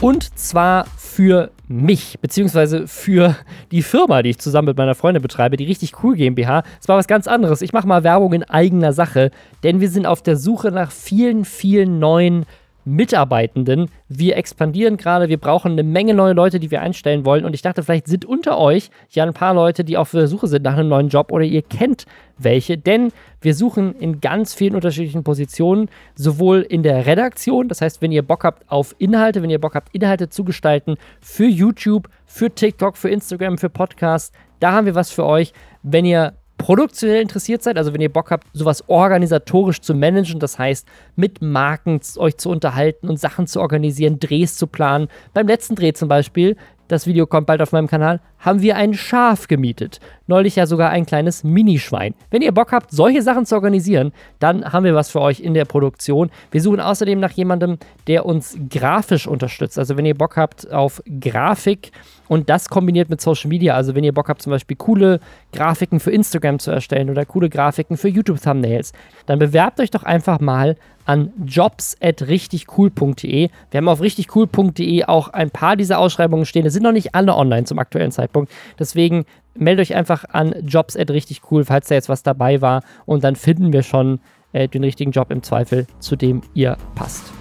[0.00, 3.36] Und zwar für mich, beziehungsweise für
[3.70, 6.64] die Firma, die ich zusammen mit meiner Freundin betreibe, die richtig cool GmbH.
[6.80, 7.62] Es war was ganz anderes.
[7.62, 9.30] Ich mache mal Werbung in eigener Sache,
[9.62, 12.44] denn wir sind auf der Suche nach vielen, vielen neuen
[12.90, 13.88] Mitarbeitenden.
[14.08, 17.44] Wir expandieren gerade, wir brauchen eine Menge neue Leute, die wir einstellen wollen.
[17.44, 20.48] Und ich dachte, vielleicht sind unter euch ja ein paar Leute, die auf der Suche
[20.48, 22.76] sind nach einem neuen Job oder ihr kennt welche.
[22.76, 28.12] Denn wir suchen in ganz vielen unterschiedlichen Positionen, sowohl in der Redaktion, das heißt, wenn
[28.12, 32.50] ihr Bock habt auf Inhalte, wenn ihr Bock habt, Inhalte zu gestalten für YouTube, für
[32.50, 35.52] TikTok, für Instagram, für Podcasts, da haben wir was für euch.
[35.82, 40.58] Wenn ihr produktionell interessiert seid, also wenn ihr Bock habt, sowas organisatorisch zu managen, das
[40.58, 40.86] heißt,
[41.16, 45.08] mit Marken euch zu unterhalten und Sachen zu organisieren, Drehs zu planen.
[45.32, 46.56] Beim letzten Dreh zum Beispiel,
[46.90, 50.00] das Video kommt bald auf meinem Kanal, haben wir ein Schaf gemietet.
[50.26, 52.14] Neulich ja sogar ein kleines Minischwein.
[52.30, 55.54] Wenn ihr Bock habt, solche Sachen zu organisieren, dann haben wir was für euch in
[55.54, 56.30] der Produktion.
[56.50, 59.78] Wir suchen außerdem nach jemandem, der uns grafisch unterstützt.
[59.78, 61.92] Also wenn ihr Bock habt auf Grafik
[62.28, 65.20] und das kombiniert mit Social Media, also wenn ihr Bock habt, zum Beispiel coole
[65.52, 68.92] Grafiken für Instagram zu erstellen oder coole Grafiken für YouTube-Thumbnails,
[69.26, 70.76] dann bewerbt euch doch einfach mal
[71.10, 73.48] an jobs@richtigcool.de.
[73.70, 76.64] Wir haben auf richtigcool.de auch ein paar dieser Ausschreibungen stehen.
[76.64, 78.52] Es sind noch nicht alle online zum aktuellen Zeitpunkt.
[78.78, 79.24] Deswegen
[79.56, 83.82] meldet euch einfach an jobs@richtigcool, falls da jetzt was dabei war und dann finden wir
[83.82, 84.20] schon
[84.52, 87.32] äh, den richtigen Job im Zweifel, zu dem ihr passt.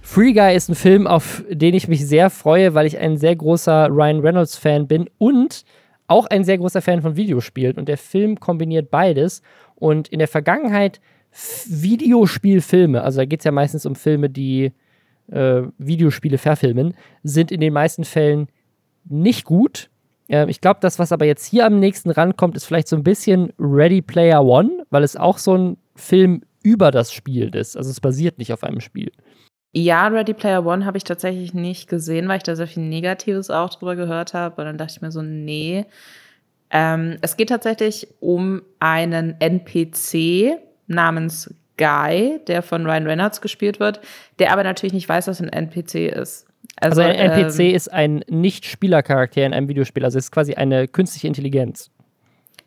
[0.00, 3.34] Free Guy ist ein Film, auf den ich mich sehr freue, weil ich ein sehr
[3.34, 5.64] großer Ryan Reynolds-Fan bin und
[6.06, 7.78] auch ein sehr großer Fan von Videospielen.
[7.78, 9.40] Und der Film kombiniert beides.
[9.82, 11.00] Und in der Vergangenheit
[11.66, 14.70] Videospielfilme, also da geht es ja meistens um Filme, die
[15.26, 18.46] äh, Videospiele verfilmen, sind in den meisten Fällen
[19.08, 19.90] nicht gut.
[20.28, 23.02] Äh, ich glaube, das, was aber jetzt hier am nächsten rankommt, ist vielleicht so ein
[23.02, 27.76] bisschen Ready Player One, weil es auch so ein Film über das Spiel ist.
[27.76, 29.10] Also es basiert nicht auf einem Spiel.
[29.72, 33.50] Ja, Ready Player One habe ich tatsächlich nicht gesehen, weil ich da sehr viel Negatives
[33.50, 34.60] auch drüber gehört habe.
[34.60, 35.86] Und dann dachte ich mir so, nee.
[36.72, 44.00] Ähm, es geht tatsächlich um einen NPC namens Guy, der von Ryan Reynolds gespielt wird,
[44.38, 46.46] der aber natürlich nicht weiß, was ein NPC ist.
[46.76, 50.04] Also, ein NPC ähm, ist ein Nicht-Spielercharakter in einem Videospiel.
[50.04, 51.90] Also es ist quasi eine künstliche Intelligenz.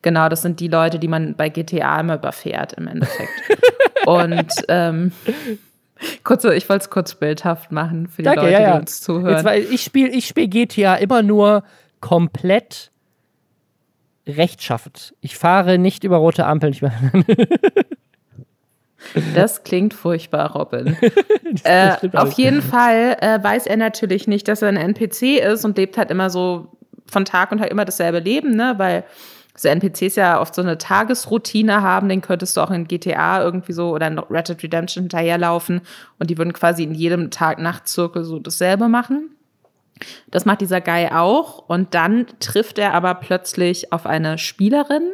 [0.04, 3.32] Genau, das sind die Leute, die man bei GTA immer überfährt im Endeffekt.
[4.06, 5.12] Und ähm,
[6.24, 8.74] kurze, ich wollte es kurz bildhaft machen für die Danke, Leute, ja, ja.
[8.74, 9.46] die uns zuhören.
[9.46, 11.64] Jetzt, ich spiele ich spiel GTA immer nur
[12.02, 12.92] komplett
[14.28, 15.14] rechtschaffend.
[15.22, 16.74] Ich fahre nicht über rote Ampeln.
[16.74, 16.82] Ich
[19.36, 20.98] Das klingt furchtbar, Robin.
[21.64, 25.78] Äh, auf jeden Fall äh, weiß er natürlich nicht, dass er ein NPC ist und
[25.78, 26.68] lebt halt immer so
[27.06, 28.74] von Tag und Tag immer dasselbe Leben, ne?
[28.78, 29.06] Weil
[29.56, 33.72] so NPCs ja oft so eine Tagesroutine haben, den könntest du auch in GTA irgendwie
[33.72, 35.82] so oder in Red Dead Redemption hinterherlaufen
[36.20, 39.30] und die würden quasi in jedem Tag-Nacht-Zirkel so dasselbe machen.
[40.30, 45.12] Das macht dieser Guy auch und dann trifft er aber plötzlich auf eine Spielerin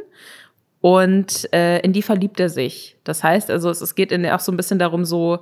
[0.81, 2.97] und äh, in die verliebt er sich.
[3.03, 5.39] Das heißt also, es, es geht in der auch so ein bisschen darum, so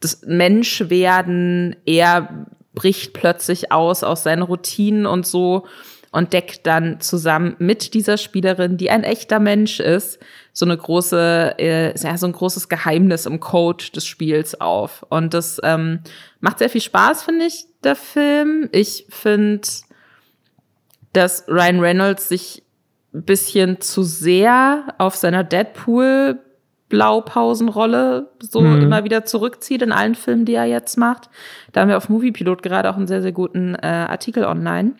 [0.00, 5.66] das Menschwerden, er bricht plötzlich aus aus seinen Routinen und so
[6.12, 10.18] und deckt dann zusammen mit dieser Spielerin, die ein echter Mensch ist,
[10.52, 15.04] so eine große, äh, ja, so ein großes Geheimnis im Code des Spiels auf.
[15.08, 16.00] Und das ähm,
[16.40, 18.68] macht sehr viel Spaß, finde ich, der Film.
[18.72, 19.68] Ich finde,
[21.12, 22.62] dass Ryan Reynolds sich
[23.12, 26.38] ein bisschen zu sehr auf seiner Deadpool
[26.88, 28.82] Blaupausenrolle so Mhm.
[28.82, 31.30] immer wieder zurückzieht in allen Filmen, die er jetzt macht.
[31.72, 34.92] Da haben wir auf Moviepilot gerade auch einen sehr, sehr guten äh, Artikel online.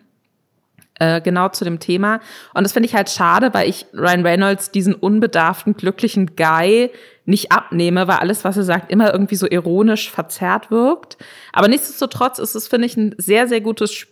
[1.01, 2.19] Äh, genau zu dem Thema.
[2.53, 6.91] Und das finde ich halt schade, weil ich Ryan Reynolds diesen unbedarften, glücklichen Guy
[7.25, 11.17] nicht abnehme, weil alles, was er sagt, immer irgendwie so ironisch verzerrt wirkt.
[11.53, 14.05] Aber nichtsdestotrotz ist es, finde ich, ein sehr, sehr gutes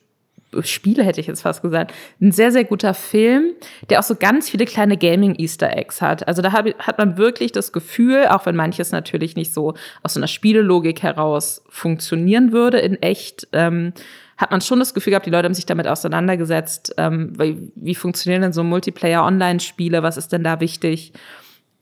[0.64, 1.94] Spiele hätte ich jetzt fast gesagt.
[2.20, 3.52] Ein sehr, sehr guter Film,
[3.92, 6.28] der auch so ganz viele kleine Gaming-Easter Eggs hat.
[6.28, 10.20] Also da hat man wirklich das Gefühl, auch wenn manches natürlich nicht so aus so
[10.20, 13.94] einer Spielelogik heraus funktionieren würde in echt, ähm,
[14.40, 17.94] hat man schon das Gefühl gehabt, die Leute haben sich damit auseinandergesetzt, ähm, wie, wie
[17.94, 21.12] funktionieren denn so Multiplayer-Online-Spiele, was ist denn da wichtig?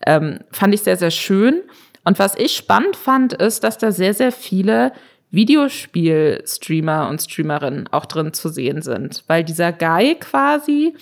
[0.06, 1.62] Ähm, fand ich sehr, sehr schön.
[2.04, 4.92] Und was ich spannend fand, ist, dass da sehr, sehr viele
[5.30, 9.24] Videospiel-Streamer und Streamerinnen auch drin zu sehen sind.
[9.28, 10.96] Weil dieser Guy quasi,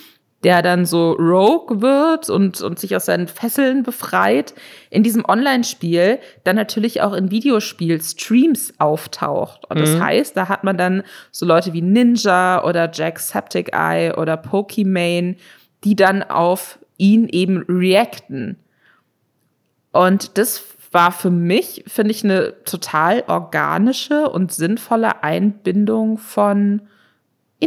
[0.45, 4.53] der dann so rogue wird und, und sich aus seinen Fesseln befreit,
[4.91, 9.65] in diesem Online-Spiel dann natürlich auch in Videospiel-Streams auftaucht.
[9.71, 10.03] Und das mhm.
[10.03, 15.37] heißt, da hat man dann so Leute wie Ninja oder Jack Septic Eye oder Pokimane,
[15.83, 18.59] die dann auf ihn eben reacten.
[19.93, 26.81] Und das war für mich, finde ich, eine total organische und sinnvolle Einbindung von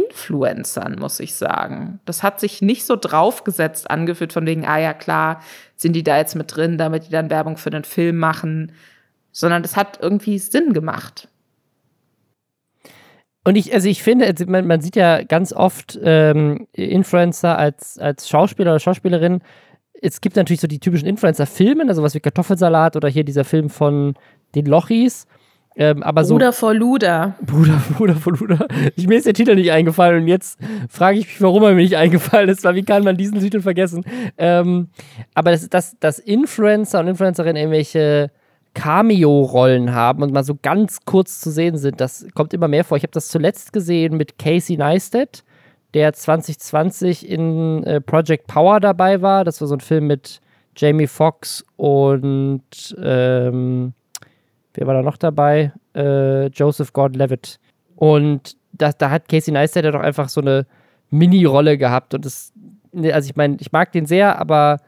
[0.03, 1.99] Influencern, muss ich sagen.
[2.05, 5.41] Das hat sich nicht so draufgesetzt angefühlt, von wegen, ah ja, klar,
[5.75, 8.71] sind die da jetzt mit drin, damit die dann Werbung für den Film machen,
[9.31, 11.27] sondern das hat irgendwie Sinn gemacht.
[13.43, 17.97] Und ich, also ich finde, also man, man sieht ja ganz oft ähm, Influencer als,
[17.97, 19.41] als Schauspieler oder Schauspielerin
[20.01, 23.69] es gibt natürlich so die typischen Influencer-Filme, also was wie Kartoffelsalat oder hier dieser Film
[23.69, 24.15] von
[24.55, 25.27] den Lochis.
[25.75, 27.35] Ähm, aber so, Bruder vor Luder.
[27.41, 28.67] Bruder, Bruder vor Luder.
[28.95, 30.59] Ich, mir ist der Titel nicht eingefallen und jetzt
[30.89, 33.61] frage ich mich, warum er mir nicht eingefallen ist, weil wie kann man diesen Titel
[33.61, 34.03] vergessen?
[34.37, 34.89] Ähm,
[35.33, 38.31] aber dass das, das Influencer und Influencerinnen irgendwelche
[38.73, 42.97] Cameo-Rollen haben und mal so ganz kurz zu sehen sind, das kommt immer mehr vor.
[42.97, 45.43] Ich habe das zuletzt gesehen mit Casey Neistat
[45.93, 49.43] der 2020 in äh, Project Power dabei war.
[49.43, 50.39] Das war so ein Film mit
[50.75, 53.93] Jamie Foxx und ähm,
[54.73, 55.73] wer war da noch dabei?
[55.95, 57.59] Äh, Joseph Gordon-Levitt.
[57.95, 60.65] Und da, da hat Casey Neistat ja doch einfach so eine
[61.09, 62.13] Mini-Rolle gehabt.
[62.13, 62.53] Und das,
[62.91, 64.79] ne, also ich meine, ich mag den sehr, aber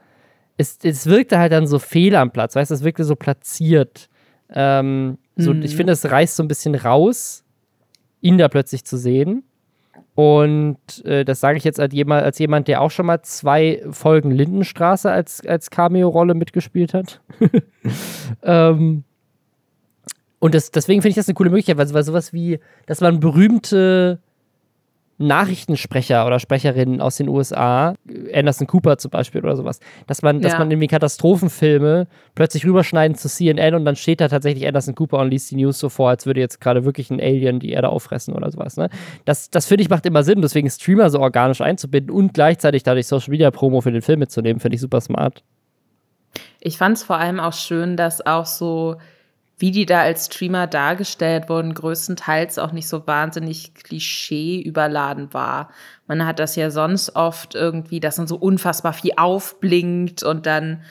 [0.56, 4.08] es, es wirkte halt dann so fehl am Platz, weißt du, es wirkte so platziert.
[4.50, 5.62] Ähm, so, mhm.
[5.62, 7.44] Ich finde, es reißt so ein bisschen raus,
[8.20, 9.44] ihn da plötzlich zu sehen.
[10.14, 13.82] Und äh, das sage ich jetzt als jemand, als jemand, der auch schon mal zwei
[13.90, 17.22] Folgen Lindenstraße als, als Cameo-Rolle mitgespielt hat.
[18.42, 19.04] ähm,
[20.42, 23.20] und das, deswegen finde ich das eine coole Möglichkeit, weil, weil sowas wie, dass man
[23.20, 24.18] berühmte
[25.18, 27.94] Nachrichtensprecher oder Sprecherinnen aus den USA,
[28.34, 29.78] Anderson Cooper zum Beispiel oder sowas,
[30.08, 30.48] dass man, ja.
[30.48, 35.20] dass man irgendwie Katastrophenfilme plötzlich rüberschneiden zu CNN und dann steht da tatsächlich Anderson Cooper
[35.20, 37.90] und liest die News so vor, als würde jetzt gerade wirklich ein Alien die Erde
[37.90, 38.76] auffressen oder sowas.
[38.76, 38.90] Ne?
[39.24, 43.06] Das, das finde ich macht immer Sinn, deswegen Streamer so organisch einzubinden und gleichzeitig dadurch
[43.06, 45.44] Social Media Promo für den Film mitzunehmen, finde ich super smart.
[46.58, 48.96] Ich fand es vor allem auch schön, dass auch so
[49.58, 55.70] wie die da als Streamer dargestellt wurden, größtenteils auch nicht so wahnsinnig klischee überladen war.
[56.06, 60.82] Man hat das ja sonst oft irgendwie, dass dann so unfassbar viel aufblinkt und dann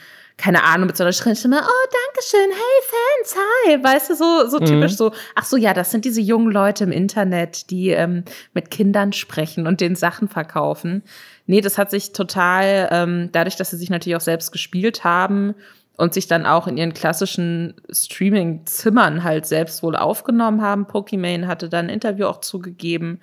[0.42, 4.14] keine Ahnung, mit so einer schrillen Stimme, oh, danke schön, hey Fans, hi, weißt du,
[4.16, 4.64] so, so mhm.
[4.64, 8.70] typisch so, ach so, ja, das sind diese jungen Leute im Internet, die ähm, mit
[8.70, 11.02] Kindern sprechen und den Sachen verkaufen.
[11.46, 15.54] Nee, das hat sich total, ähm, dadurch, dass sie sich natürlich auch selbst gespielt haben,
[15.96, 20.86] und sich dann auch in ihren klassischen Streaming-Zimmern halt selbst wohl aufgenommen haben.
[20.86, 23.20] Pokimane hatte dann ein Interview auch zugegeben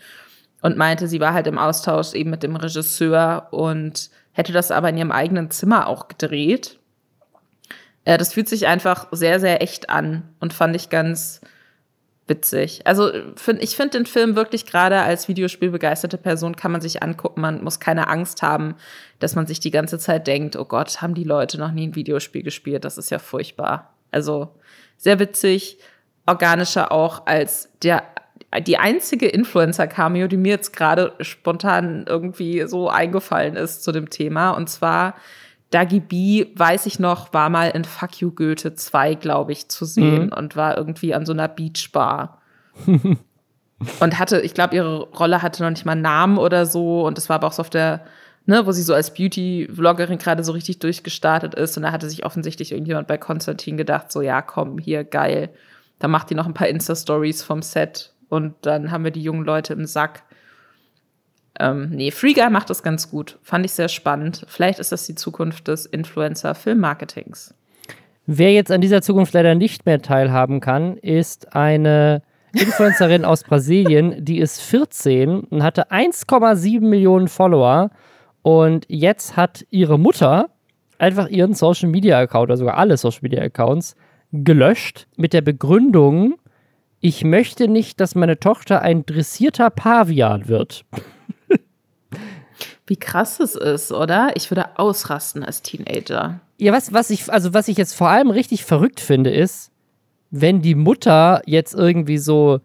[0.61, 4.89] und meinte, sie war halt im Austausch eben mit dem Regisseur und hätte das aber
[4.89, 6.79] in ihrem eigenen Zimmer auch gedreht.
[8.05, 11.41] Äh, das fühlt sich einfach sehr, sehr echt an und fand ich ganz,
[12.29, 12.81] witzig.
[12.85, 17.41] Also find, ich finde den Film wirklich gerade als Videospielbegeisterte Person kann man sich angucken.
[17.41, 18.75] Man muss keine Angst haben,
[19.19, 21.95] dass man sich die ganze Zeit denkt, oh Gott, haben die Leute noch nie ein
[21.95, 22.85] Videospiel gespielt?
[22.85, 23.93] Das ist ja furchtbar.
[24.11, 24.55] Also
[24.97, 25.79] sehr witzig,
[26.25, 28.03] organischer auch als der
[28.65, 34.51] die einzige Influencer-Cameo, die mir jetzt gerade spontan irgendwie so eingefallen ist zu dem Thema.
[34.51, 35.15] Und zwar
[35.71, 39.85] Dagi B, weiß ich noch, war mal in Fuck You Goethe 2, glaube ich, zu
[39.85, 40.33] sehen mhm.
[40.33, 42.41] und war irgendwie an so einer Beachbar.
[42.85, 47.05] und hatte, ich glaube, ihre Rolle hatte noch nicht mal einen Namen oder so.
[47.05, 48.03] Und das war aber auch so auf der,
[48.45, 51.77] ne, wo sie so als Beauty-Vloggerin gerade so richtig durchgestartet ist.
[51.77, 55.49] Und da hatte sich offensichtlich irgendjemand bei Konstantin gedacht, so, ja, komm, hier, geil.
[55.99, 58.13] Da macht die noch ein paar Insta-Stories vom Set.
[58.27, 60.23] Und dann haben wir die jungen Leute im Sack.
[61.59, 63.37] Ähm, nee, Free Guy macht das ganz gut.
[63.43, 64.45] Fand ich sehr spannend.
[64.47, 67.53] Vielleicht ist das die Zukunft des Influencer-Filmmarketings.
[68.25, 72.21] Wer jetzt an dieser Zukunft leider nicht mehr teilhaben kann, ist eine
[72.53, 77.89] Influencerin aus Brasilien, die ist 14 und hatte 1,7 Millionen Follower.
[78.41, 80.49] Und jetzt hat ihre Mutter
[80.97, 83.95] einfach ihren Social Media Account, oder sogar alle Social Media Accounts,
[84.31, 86.35] gelöscht mit der Begründung,
[87.01, 90.83] ich möchte nicht, dass meine Tochter ein dressierter Pavian wird.
[92.89, 94.31] Wie krass es ist, oder?
[94.33, 96.39] Ich würde ausrasten als Teenager.
[96.57, 99.71] Ja, was, was ich, also was ich jetzt vor allem richtig verrückt finde, ist,
[100.31, 102.61] wenn die Mutter jetzt irgendwie so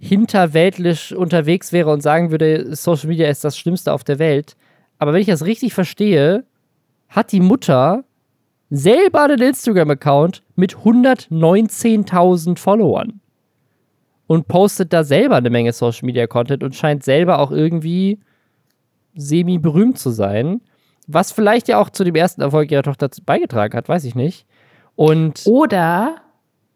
[0.00, 4.56] hinterweltlich unterwegs wäre und sagen würde, Social Media ist das Schlimmste auf der Welt.
[4.98, 6.44] Aber wenn ich das richtig verstehe,
[7.08, 8.02] hat die Mutter
[8.70, 13.20] selber einen Instagram-Account mit 119.000 Followern
[14.26, 18.18] und postet da selber eine Menge Social Media Content und scheint selber auch irgendwie
[19.14, 20.60] semi-berühmt zu sein.
[21.06, 24.46] Was vielleicht ja auch zu dem ersten Erfolg ihrer Tochter beigetragen hat, weiß ich nicht.
[24.94, 26.16] Und Oder,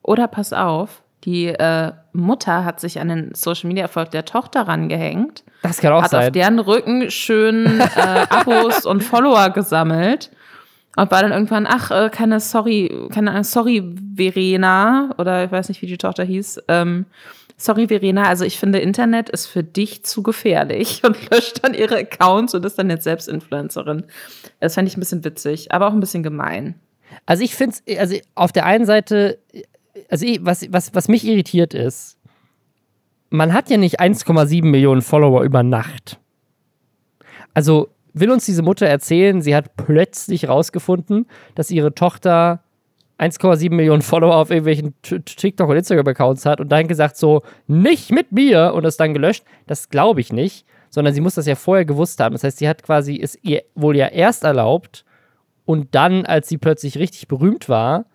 [0.02, 4.62] oder pass auf, die äh, Mutter hat sich an den Social Media Erfolg der Tochter
[4.62, 6.26] rangehängt, das kann auch hat sein.
[6.26, 10.30] auf deren Rücken schön äh, Abos und Follower gesammelt
[10.96, 15.80] und war dann irgendwann, ach, äh, keine Sorry, keine Sorry, Verena, oder ich weiß nicht,
[15.82, 17.06] wie die Tochter hieß, ähm,
[17.62, 21.96] Sorry, Verena, also ich finde, Internet ist für dich zu gefährlich und löscht dann ihre
[21.96, 24.02] Accounts und ist dann jetzt selbst Influencerin.
[24.58, 26.74] Das fände ich ein bisschen witzig, aber auch ein bisschen gemein.
[27.24, 29.38] Also ich finde es, also auf der einen Seite,
[30.10, 32.18] also was, was, was mich irritiert ist,
[33.30, 36.18] man hat ja nicht 1,7 Millionen Follower über Nacht.
[37.54, 42.64] Also will uns diese Mutter erzählen, sie hat plötzlich rausgefunden, dass ihre Tochter
[43.22, 48.32] 1,7 Millionen Follower auf irgendwelchen TikTok- und Instagram-Accounts hat und dann gesagt so, nicht mit
[48.32, 49.44] mir und das dann gelöscht.
[49.66, 52.32] Das glaube ich nicht, sondern sie muss das ja vorher gewusst haben.
[52.32, 55.04] Das heißt, sie hat quasi es ihr wohl ja erst erlaubt
[55.64, 58.06] und dann, als sie plötzlich richtig berühmt war,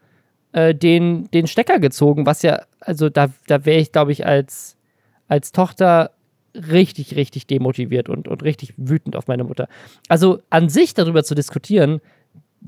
[0.52, 4.76] äh, den, den Stecker gezogen, was ja, also da, da wäre ich, glaube ich, als,
[5.28, 6.12] als Tochter
[6.54, 9.70] richtig, richtig demotiviert und, und richtig wütend auf meine Mutter.
[10.10, 12.02] Also an sich darüber zu diskutieren,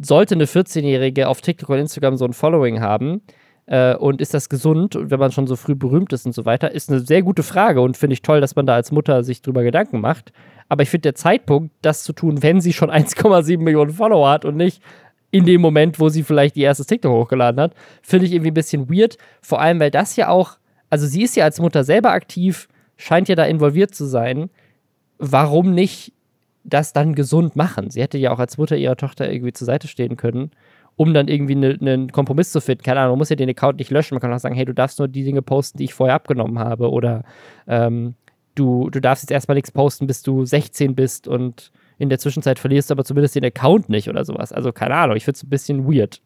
[0.01, 3.21] sollte eine 14-Jährige auf TikTok und Instagram so ein Following haben
[3.65, 6.45] äh, und ist das gesund, und wenn man schon so früh berühmt ist und so
[6.45, 9.23] weiter, ist eine sehr gute Frage und finde ich toll, dass man da als Mutter
[9.23, 10.31] sich drüber Gedanken macht.
[10.69, 14.45] Aber ich finde der Zeitpunkt, das zu tun, wenn sie schon 1,7 Millionen Follower hat
[14.45, 14.81] und nicht
[15.31, 18.55] in dem Moment, wo sie vielleicht ihr erstes TikTok hochgeladen hat, finde ich irgendwie ein
[18.55, 19.17] bisschen weird.
[19.41, 20.57] Vor allem, weil das ja auch,
[20.89, 24.49] also sie ist ja als Mutter selber aktiv, scheint ja da involviert zu sein.
[25.19, 26.13] Warum nicht
[26.63, 27.89] das dann gesund machen?
[27.89, 30.51] Sie hätte ja auch als Mutter ihrer Tochter irgendwie zur Seite stehen können,
[30.95, 32.83] um dann irgendwie ne- einen Kompromiss zu finden.
[32.83, 34.15] Keine Ahnung, man muss ja den Account nicht löschen.
[34.15, 36.59] Man kann auch sagen, hey, du darfst nur die Dinge posten, die ich vorher abgenommen
[36.59, 36.89] habe.
[36.91, 37.23] Oder
[37.67, 38.15] ähm,
[38.55, 42.59] du, du darfst jetzt erstmal nichts posten, bis du 16 bist und in der Zwischenzeit
[42.59, 44.51] verlierst du aber zumindest den Account nicht oder sowas.
[44.51, 46.21] Also keine Ahnung, ich finde es ein bisschen weird.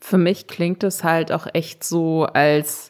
[0.00, 2.88] Für mich klingt es halt auch echt so, als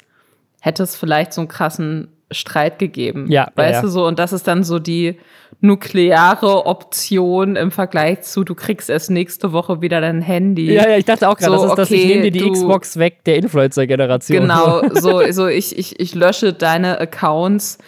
[0.60, 3.26] hätte es vielleicht so einen krassen Streit gegeben.
[3.30, 4.06] Ja, Weißt ja, du so?
[4.06, 5.18] Und das ist dann so die
[5.60, 10.72] nukleare Option im Vergleich zu, du kriegst erst nächste Woche wieder dein Handy.
[10.72, 12.38] Ja, ja, ich dachte auch gerade, So, das ist das, ich okay, nehme dir die
[12.40, 14.40] du- Xbox weg der Influencer-Generation.
[14.42, 17.78] Genau, so, so ich, ich, ich lösche deine Accounts.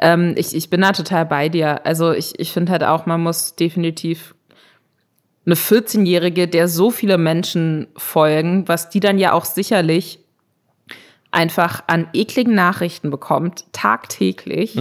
[0.00, 1.86] Ähm, ich, ich bin da total bei dir.
[1.86, 4.34] Also ich, ich finde halt auch, man muss definitiv
[5.44, 10.18] eine 14-Jährige, der so viele Menschen folgen, was die dann ja auch sicherlich
[11.36, 14.76] einfach an ekligen Nachrichten bekommt, tagtäglich,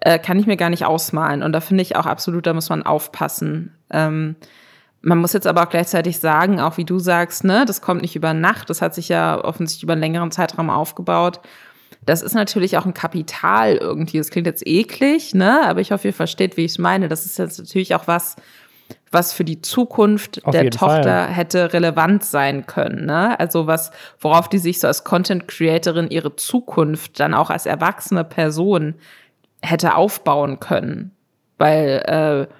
[0.00, 1.42] äh, kann ich mir gar nicht ausmalen.
[1.42, 3.74] Und da finde ich auch absolut, da muss man aufpassen.
[3.90, 4.36] Ähm,
[5.02, 8.16] man muss jetzt aber auch gleichzeitig sagen, auch wie du sagst, ne, das kommt nicht
[8.16, 11.40] über Nacht, das hat sich ja offensichtlich über einen längeren Zeitraum aufgebaut.
[12.06, 14.18] Das ist natürlich auch ein Kapital irgendwie.
[14.18, 17.08] Das klingt jetzt eklig, ne, aber ich hoffe, ihr versteht, wie ich es meine.
[17.08, 18.36] Das ist jetzt natürlich auch was,
[19.10, 21.28] was für die Zukunft Auf der Tochter Fall.
[21.28, 23.38] hätte relevant sein können, ne?
[23.38, 28.24] Also was, worauf die sich so als Content Creatorin ihre Zukunft dann auch als erwachsene
[28.24, 28.94] Person
[29.62, 31.12] hätte aufbauen können.
[31.58, 32.54] Weil, äh,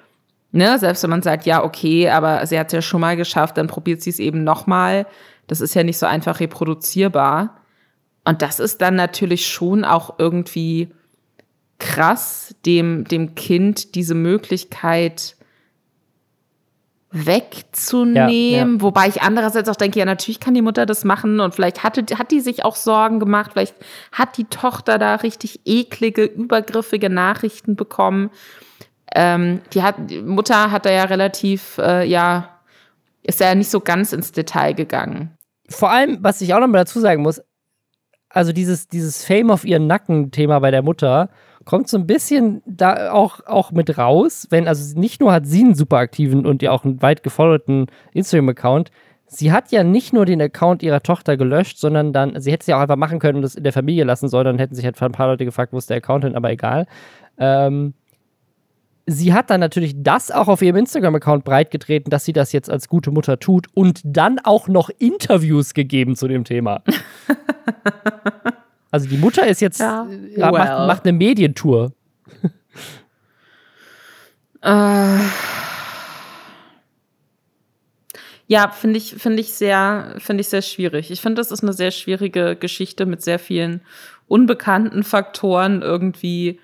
[0.57, 3.59] ne, selbst wenn man sagt, ja, okay, aber sie hat es ja schon mal geschafft,
[3.59, 5.07] dann probiert sie es eben nochmal.
[5.47, 7.57] Das ist ja nicht so einfach reproduzierbar.
[8.24, 10.89] Und das ist dann natürlich schon auch irgendwie
[11.78, 15.37] krass, dem, dem Kind diese Möglichkeit
[17.14, 18.74] wegzunehmen.
[18.74, 21.84] Ja, Wobei ich andererseits auch denke, ja, natürlich kann die Mutter das machen und vielleicht
[21.84, 23.76] hatte, hat die sich auch Sorgen gemacht, vielleicht
[24.12, 28.30] hat die Tochter da richtig eklige, übergriffige Nachrichten bekommen.
[29.14, 32.48] Ähm, die hat, die Mutter hat da ja relativ, äh, ja,
[33.22, 35.30] ist ja nicht so ganz ins Detail gegangen.
[35.68, 37.40] Vor allem, was ich auch noch mal dazu sagen muss,
[38.28, 41.30] also dieses, dieses Fame auf ihren Nacken-Thema bei der Mutter
[41.64, 45.64] kommt so ein bisschen da auch, auch mit raus, wenn, also nicht nur hat sie
[45.64, 48.90] einen super aktiven und ja auch einen weit gefollowten Instagram-Account,
[49.26, 52.66] sie hat ja nicht nur den Account ihrer Tochter gelöscht, sondern dann, sie hätte es
[52.66, 54.84] ja auch einfach machen können und das in der Familie lassen sollen, dann hätten sich
[54.84, 56.86] halt ein paar Leute gefragt, wo ist der Account hin, aber egal.
[57.38, 57.94] Ähm,
[59.06, 62.88] sie hat dann natürlich das auch auf ihrem Instagram-Account breitgetreten, dass sie das jetzt als
[62.88, 66.82] gute Mutter tut und dann auch noch Interviews gegeben zu dem Thema.
[68.95, 70.07] Also die Mutter ist jetzt, Ja.
[70.09, 70.86] äh, macht, Well.
[70.86, 71.90] macht eine Medientour.
[74.62, 75.18] Äh,
[78.47, 81.11] ja, finde ich, finde ich sehr, finde ich sehr schwierig.
[81.11, 83.80] Ich finde, das ist eine sehr schwierige Geschichte mit sehr vielen
[84.28, 85.82] unbekannten Faktoren.
[85.82, 86.61] Irgendwie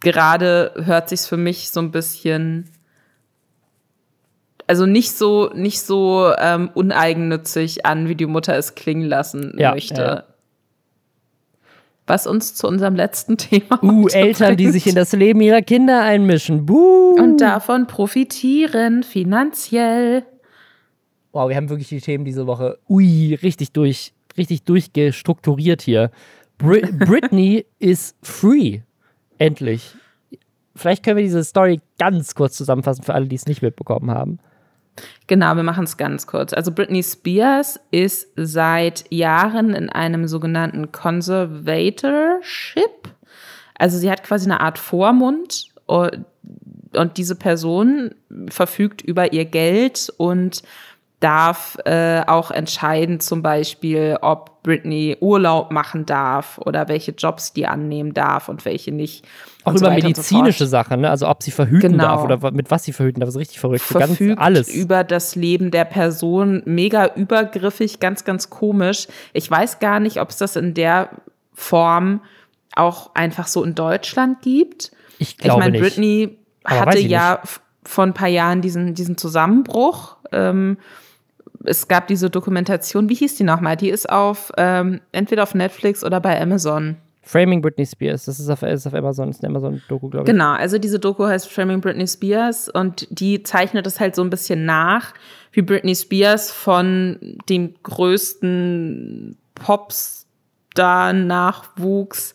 [0.00, 2.70] gerade hört sich's für mich so ein bisschen,
[4.68, 9.72] also nicht so, nicht so ähm, uneigennützig an, wie die Mutter es klingen lassen Ja,
[9.72, 10.00] möchte.
[10.02, 10.24] ja.
[12.08, 16.02] Was uns zu unserem letzten Thema Uh, Eltern, die sich in das Leben ihrer Kinder
[16.02, 16.64] einmischen.
[16.66, 17.14] Buh.
[17.18, 20.24] und davon profitieren finanziell.
[21.32, 22.78] Wow, wir haben wirklich die Themen diese Woche.
[22.88, 26.10] Ui, richtig durch, richtig durchgestrukturiert hier.
[26.56, 28.80] Bri Britney ist free.
[29.36, 29.94] Endlich.
[30.74, 34.38] Vielleicht können wir diese Story ganz kurz zusammenfassen für alle, die es nicht mitbekommen haben.
[35.26, 36.52] Genau, wir machen es ganz kurz.
[36.52, 43.08] Also Britney Spears ist seit Jahren in einem sogenannten Conservatorship.
[43.74, 46.24] Also sie hat quasi eine Art Vormund und,
[46.94, 48.14] und diese Person
[48.48, 50.62] verfügt über ihr Geld und
[51.20, 57.66] darf äh, auch entscheiden, zum Beispiel, ob Britney Urlaub machen darf oder welche Jobs die
[57.66, 59.24] annehmen darf und welche nicht.
[59.64, 61.10] Auch so über so medizinische Sachen, ne?
[61.10, 62.04] also ob sie verhüten Genau.
[62.04, 63.82] darf oder mit was sie verhüten darf, ist richtig verrückt.
[63.84, 64.68] So ganz verfügt alles.
[64.72, 66.62] über das Leben der Person.
[66.66, 69.08] Mega übergriffig, ganz, ganz komisch.
[69.32, 71.08] Ich weiß gar nicht, ob es das in der
[71.52, 72.20] Form
[72.76, 74.92] auch einfach so in Deutschland gibt.
[75.18, 75.82] ich Ich glaube meine, nicht.
[75.82, 80.16] Britney hatte ich ja f- vor ein paar Jahren diesen, diesen Zusammenbruch.
[80.30, 80.78] Ähm,
[81.64, 83.76] es gab diese Dokumentation, wie hieß die nochmal?
[83.76, 86.96] Die ist auf ähm, entweder auf Netflix oder bei Amazon.
[87.22, 90.32] Framing Britney Spears, das ist auf, ist auf Amazon, ist eine Amazon-Doku, glaube ich.
[90.32, 94.30] Genau, also diese Doku heißt Framing Britney Spears und die zeichnet es halt so ein
[94.30, 95.12] bisschen nach,
[95.52, 97.18] wie Britney Spears von
[97.50, 102.32] dem größten Popstar-Nachwuchs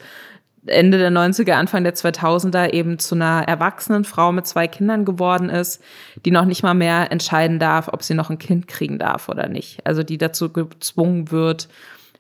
[0.66, 5.50] Ende der 90er, Anfang der 2000er eben zu einer erwachsenen Frau mit zwei Kindern geworden
[5.50, 5.82] ist,
[6.26, 9.50] die noch nicht mal mehr entscheiden darf, ob sie noch ein Kind kriegen darf oder
[9.50, 9.86] nicht.
[9.86, 11.68] Also die dazu gezwungen wird,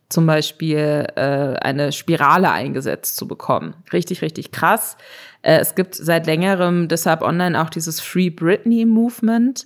[0.10, 3.76] zum Beispiel äh, eine Spirale eingesetzt zu bekommen.
[3.91, 4.98] Richtig, richtig krass.
[5.41, 9.66] Äh, es gibt seit längerem deshalb online auch dieses Free Britney Movement,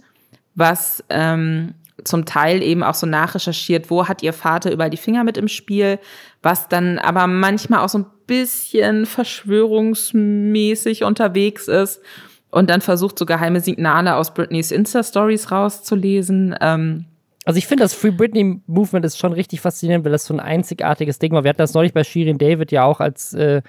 [0.55, 1.73] was ähm,
[2.03, 5.47] zum Teil eben auch so nachrecherchiert, wo hat ihr Vater überall die Finger mit im
[5.47, 5.99] Spiel,
[6.43, 12.01] was dann aber manchmal auch so ein bisschen verschwörungsmäßig unterwegs ist
[12.49, 16.55] und dann versucht, so geheime Signale aus Britneys Insta-Stories rauszulesen.
[16.61, 17.05] Ähm,
[17.45, 20.39] Also ich finde, das Free Britney Movement ist schon richtig faszinierend, weil das so ein
[20.39, 21.43] einzigartiges Ding war.
[21.43, 23.61] Wir hatten das neulich bei Shirin David ja auch, als äh,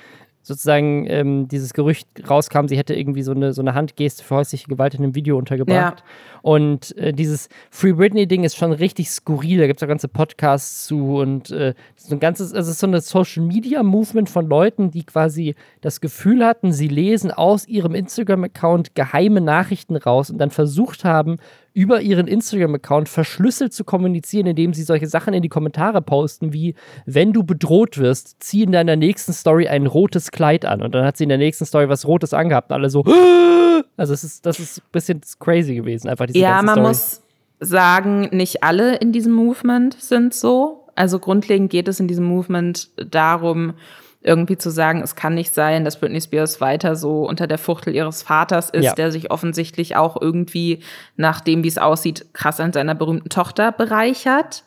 [0.48, 4.66] sozusagen ähm, dieses Gerücht rauskam, sie hätte irgendwie so eine, so eine Handgeste für häusliche
[4.66, 6.02] Gewalt in einem Video untergebracht.
[6.40, 9.58] Und äh, dieses Free Britney-Ding ist schon richtig skurril.
[9.58, 12.80] Da gibt es auch ganze Podcasts zu und äh, so ein ganzes, also es ist
[12.80, 18.94] so eine Social-Media-Movement von Leuten, die quasi das Gefühl hatten, sie lesen aus ihrem Instagram-Account
[18.94, 21.36] geheime Nachrichten raus und dann versucht haben,
[21.74, 26.74] über ihren Instagram-Account verschlüsselt zu kommunizieren, indem sie solche Sachen in die Kommentare posten, wie
[27.06, 30.82] wenn du bedroht wirst, zieh in deiner nächsten Story ein rotes Kleid an.
[30.82, 33.04] Und dann hat sie in der nächsten Story was Rotes angehabt und alle so,
[33.96, 36.88] also es ist, das ist ein bisschen crazy gewesen, einfach diese Ja, man Story.
[36.88, 37.22] muss
[37.60, 40.84] sagen, nicht alle in diesem Movement sind so.
[40.94, 43.74] Also grundlegend geht es in diesem Movement darum,
[44.20, 47.94] irgendwie zu sagen, es kann nicht sein, dass Britney Spears weiter so unter der Fuchtel
[47.94, 48.94] ihres Vaters ist, Ja.
[48.94, 50.80] der sich offensichtlich auch irgendwie,
[51.16, 54.64] nach dem, wie es aussieht, krass an seiner berühmten Tochter bereichert.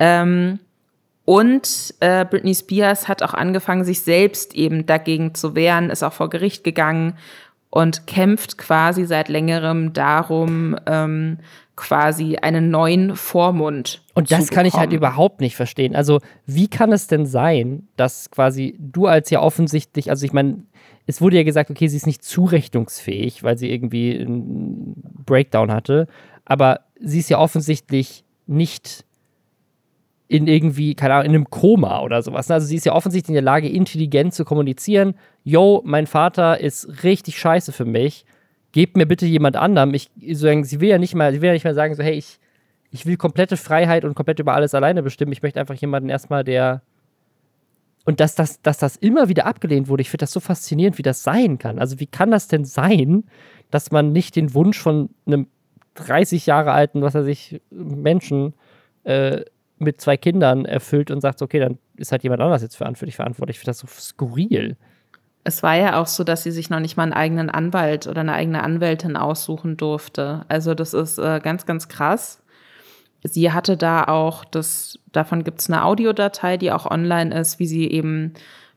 [0.00, 0.58] Ähm,
[1.26, 6.14] und äh, Britney Spears hat auch angefangen, sich selbst eben dagegen zu wehren, ist auch
[6.14, 7.12] vor Gericht gegangen
[7.68, 11.38] und kämpft quasi seit längerem darum, ähm,
[11.78, 14.02] quasi einen neuen Vormund.
[14.14, 15.94] Und das kann ich halt überhaupt nicht verstehen.
[15.94, 20.64] Also, wie kann es denn sein, dass quasi du als ja offensichtlich, also ich meine,
[21.06, 26.08] es wurde ja gesagt, okay, sie ist nicht zurechnungsfähig, weil sie irgendwie einen Breakdown hatte,
[26.44, 29.04] aber sie ist ja offensichtlich nicht
[30.26, 32.50] in irgendwie, keine Ahnung, in einem Koma oder sowas.
[32.50, 35.14] Also sie ist ja offensichtlich in der Lage, intelligent zu kommunizieren.
[35.44, 38.24] Yo, mein Vater ist richtig scheiße für mich.
[38.72, 39.94] Gebt mir bitte jemand anderem.
[39.94, 42.14] Ich, sozusagen, sie will ja nicht mal, sie will ja nicht mal sagen, so, hey,
[42.14, 42.38] ich,
[42.90, 45.32] ich will komplette Freiheit und komplett über alles alleine bestimmen.
[45.32, 46.82] Ich möchte einfach jemanden erstmal, der.
[48.04, 51.02] Und dass das, dass das immer wieder abgelehnt wurde, ich finde das so faszinierend, wie
[51.02, 51.78] das sein kann.
[51.78, 53.24] Also, wie kann das denn sein,
[53.70, 55.46] dass man nicht den Wunsch von einem
[55.94, 58.54] 30 Jahre alten, was weiß ich, Menschen
[59.04, 59.42] äh,
[59.78, 63.16] mit zwei Kindern erfüllt und sagt, okay, dann ist halt jemand anders jetzt für dich
[63.16, 63.56] verantwortlich.
[63.56, 64.76] Ich finde das so skurril.
[65.44, 68.20] Es war ja auch so, dass sie sich noch nicht mal einen eigenen Anwalt oder
[68.20, 70.44] eine eigene Anwältin aussuchen durfte.
[70.48, 72.42] Also das ist äh, ganz, ganz krass.
[73.22, 77.66] sie hatte da auch, das, davon gibt es eine Audiodatei, die auch online ist, wie
[77.66, 78.34] sie eben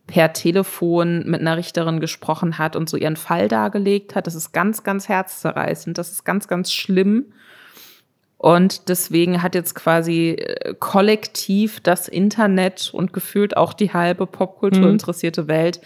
[0.08, 4.28] per Telefon mit einer Richterin gesprochen hat und so ihren Fall dargelegt hat.
[4.28, 5.98] Das ist ganz, ganz herzzerreißend.
[5.98, 7.34] Das ist ganz, ganz schlimm.
[8.38, 14.90] Und deswegen hat jetzt quasi äh, kollektiv das Internet und gefühlt auch die halbe Popkultur
[14.90, 15.48] interessierte mhm.
[15.48, 15.82] Welt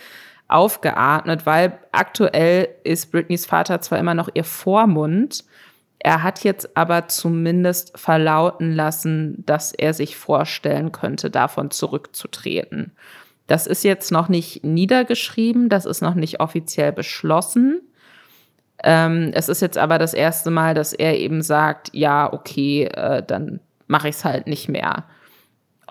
[0.47, 5.43] aufgeatmet, weil aktuell ist Britneys Vater zwar immer noch ihr Vormund,
[5.99, 12.91] er hat jetzt aber zumindest verlauten lassen, dass er sich vorstellen könnte, davon zurückzutreten.
[13.47, 17.81] Das ist jetzt noch nicht niedergeschrieben, das ist noch nicht offiziell beschlossen.
[18.83, 23.23] Ähm, es ist jetzt aber das erste Mal, dass er eben sagt, ja, okay, äh,
[23.25, 25.05] dann mache ich es halt nicht mehr.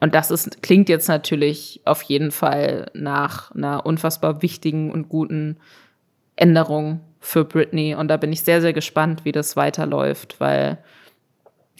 [0.04, 5.56] Und das ist, klingt jetzt natürlich auf jeden Fall nach einer unfassbar wichtigen und guten
[6.36, 7.94] Änderung für Britney.
[7.94, 10.76] Und da bin ich sehr, sehr gespannt, wie das weiterläuft, weil,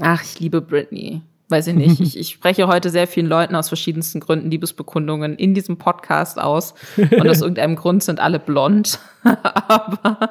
[0.01, 1.21] ach, ich liebe Britney
[1.51, 2.01] weiß ich nicht.
[2.05, 6.73] Ich, ich spreche heute sehr vielen Leuten aus verschiedensten Gründen Liebesbekundungen in diesem Podcast aus.
[6.97, 9.01] Und aus irgendeinem Grund sind alle blond.
[9.23, 10.31] Aber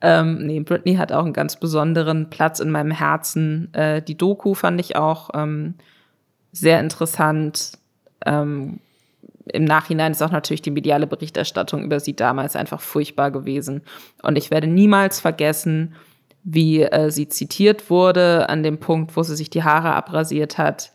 [0.00, 3.72] ähm, nee, Britney hat auch einen ganz besonderen Platz in meinem Herzen.
[3.72, 5.74] Äh, die Doku fand ich auch ähm,
[6.52, 7.72] sehr interessant.
[8.26, 8.80] Ähm,
[9.46, 13.82] Im Nachhinein ist auch natürlich die mediale Berichterstattung über sie damals einfach furchtbar gewesen.
[14.22, 15.94] Und ich werde niemals vergessen,
[16.42, 20.92] wie äh, sie zitiert wurde, an dem Punkt, wo sie sich die Haare abrasiert hat.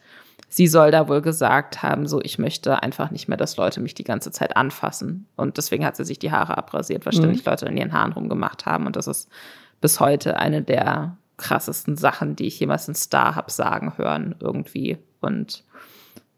[0.49, 3.93] Sie soll da wohl gesagt haben, so, ich möchte einfach nicht mehr, dass Leute mich
[3.93, 5.27] die ganze Zeit anfassen.
[5.35, 7.17] Und deswegen hat sie sich die Haare abrasiert, weil mhm.
[7.17, 8.85] ständig Leute in ihren Haaren rumgemacht haben.
[8.85, 9.29] Und das ist
[9.81, 14.97] bis heute eine der krassesten Sachen, die ich jemals in Star hab sagen hören, irgendwie.
[15.25, 15.63] Und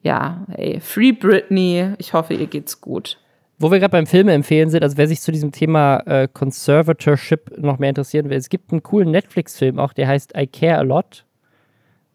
[0.02, 3.20] ja, ey, Free Britney, ich hoffe, ihr geht's gut.
[3.60, 7.58] Wo wir gerade beim Filme empfehlen sind, also wer sich zu diesem Thema äh, Conservatorship
[7.58, 10.84] noch mehr interessieren will, es gibt einen coolen Netflix-Film auch, der heißt I Care a
[10.84, 11.26] Lot.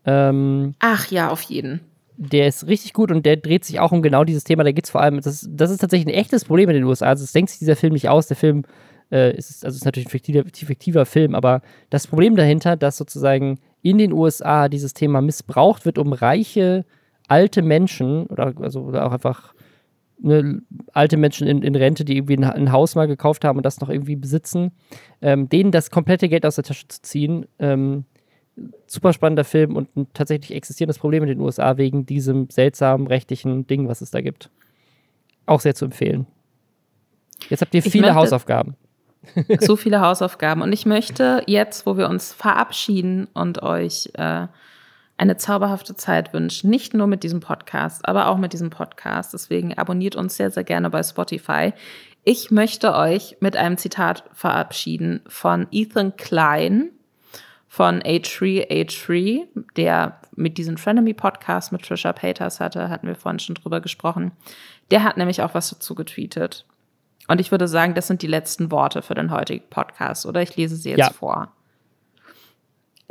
[0.05, 1.81] Ähm, Ach ja, auf jeden.
[2.16, 4.62] Der ist richtig gut und der dreht sich auch um genau dieses Thema.
[4.62, 7.07] Da geht es vor allem, das, das ist tatsächlich ein echtes Problem in den USA.
[7.07, 8.29] Also, das denkt sich dieser Film nicht aus.
[8.29, 8.64] Der Film
[9.11, 13.59] äh, ist, also ist natürlich ein fiktiver, fiktiver Film, aber das Problem dahinter, dass sozusagen
[13.83, 16.85] in den USA dieses Thema missbraucht wird, um reiche,
[17.28, 19.55] alte Menschen oder, also, oder auch einfach
[20.18, 20.62] ne,
[20.93, 23.80] alte Menschen in, in, Rente, die irgendwie ein, ein, Haus mal gekauft haben und das
[23.80, 24.72] noch irgendwie besitzen,
[25.20, 27.47] ähm, denen das komplette Geld aus der Tasche zu ziehen.
[27.59, 28.05] Ähm,
[28.87, 33.66] super spannender Film und ein tatsächlich existierendes Problem in den USA wegen diesem seltsamen rechtlichen
[33.66, 34.51] Ding, was es da gibt.
[35.47, 36.26] Auch sehr zu empfehlen.
[37.49, 38.76] Jetzt habt ihr viele Hausaufgaben.
[39.61, 40.62] so viele Hausaufgaben.
[40.62, 44.47] Und ich möchte jetzt, wo wir uns verabschieden und euch äh,
[45.16, 46.70] eine zauberhafte Zeit wünschen.
[46.70, 49.33] Nicht nur mit diesem Podcast, aber auch mit diesem Podcast.
[49.35, 51.73] Deswegen abonniert uns sehr, sehr gerne bei Spotify.
[52.25, 56.91] Ich möchte euch mit einem Zitat verabschieden von Ethan Klein
[57.73, 59.47] von A3 A3,
[59.77, 64.33] der mit diesem Frenemy Podcast mit Trisha Paytas hatte, hatten wir vorhin schon drüber gesprochen.
[64.91, 66.66] Der hat nämlich auch was dazu getweetet.
[67.29, 70.43] Und ich würde sagen, das sind die letzten Worte für den heutigen Podcast, oder?
[70.43, 71.11] Ich lese sie jetzt ja.
[71.11, 71.53] vor.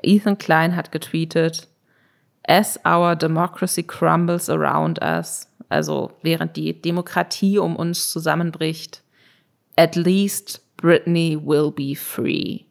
[0.03, 1.67] Ethan Klein hat getweetet,
[2.47, 9.03] as our democracy crumbles around us, also während die Demokratie um uns zusammenbricht,
[9.75, 12.61] at least Britney will be free.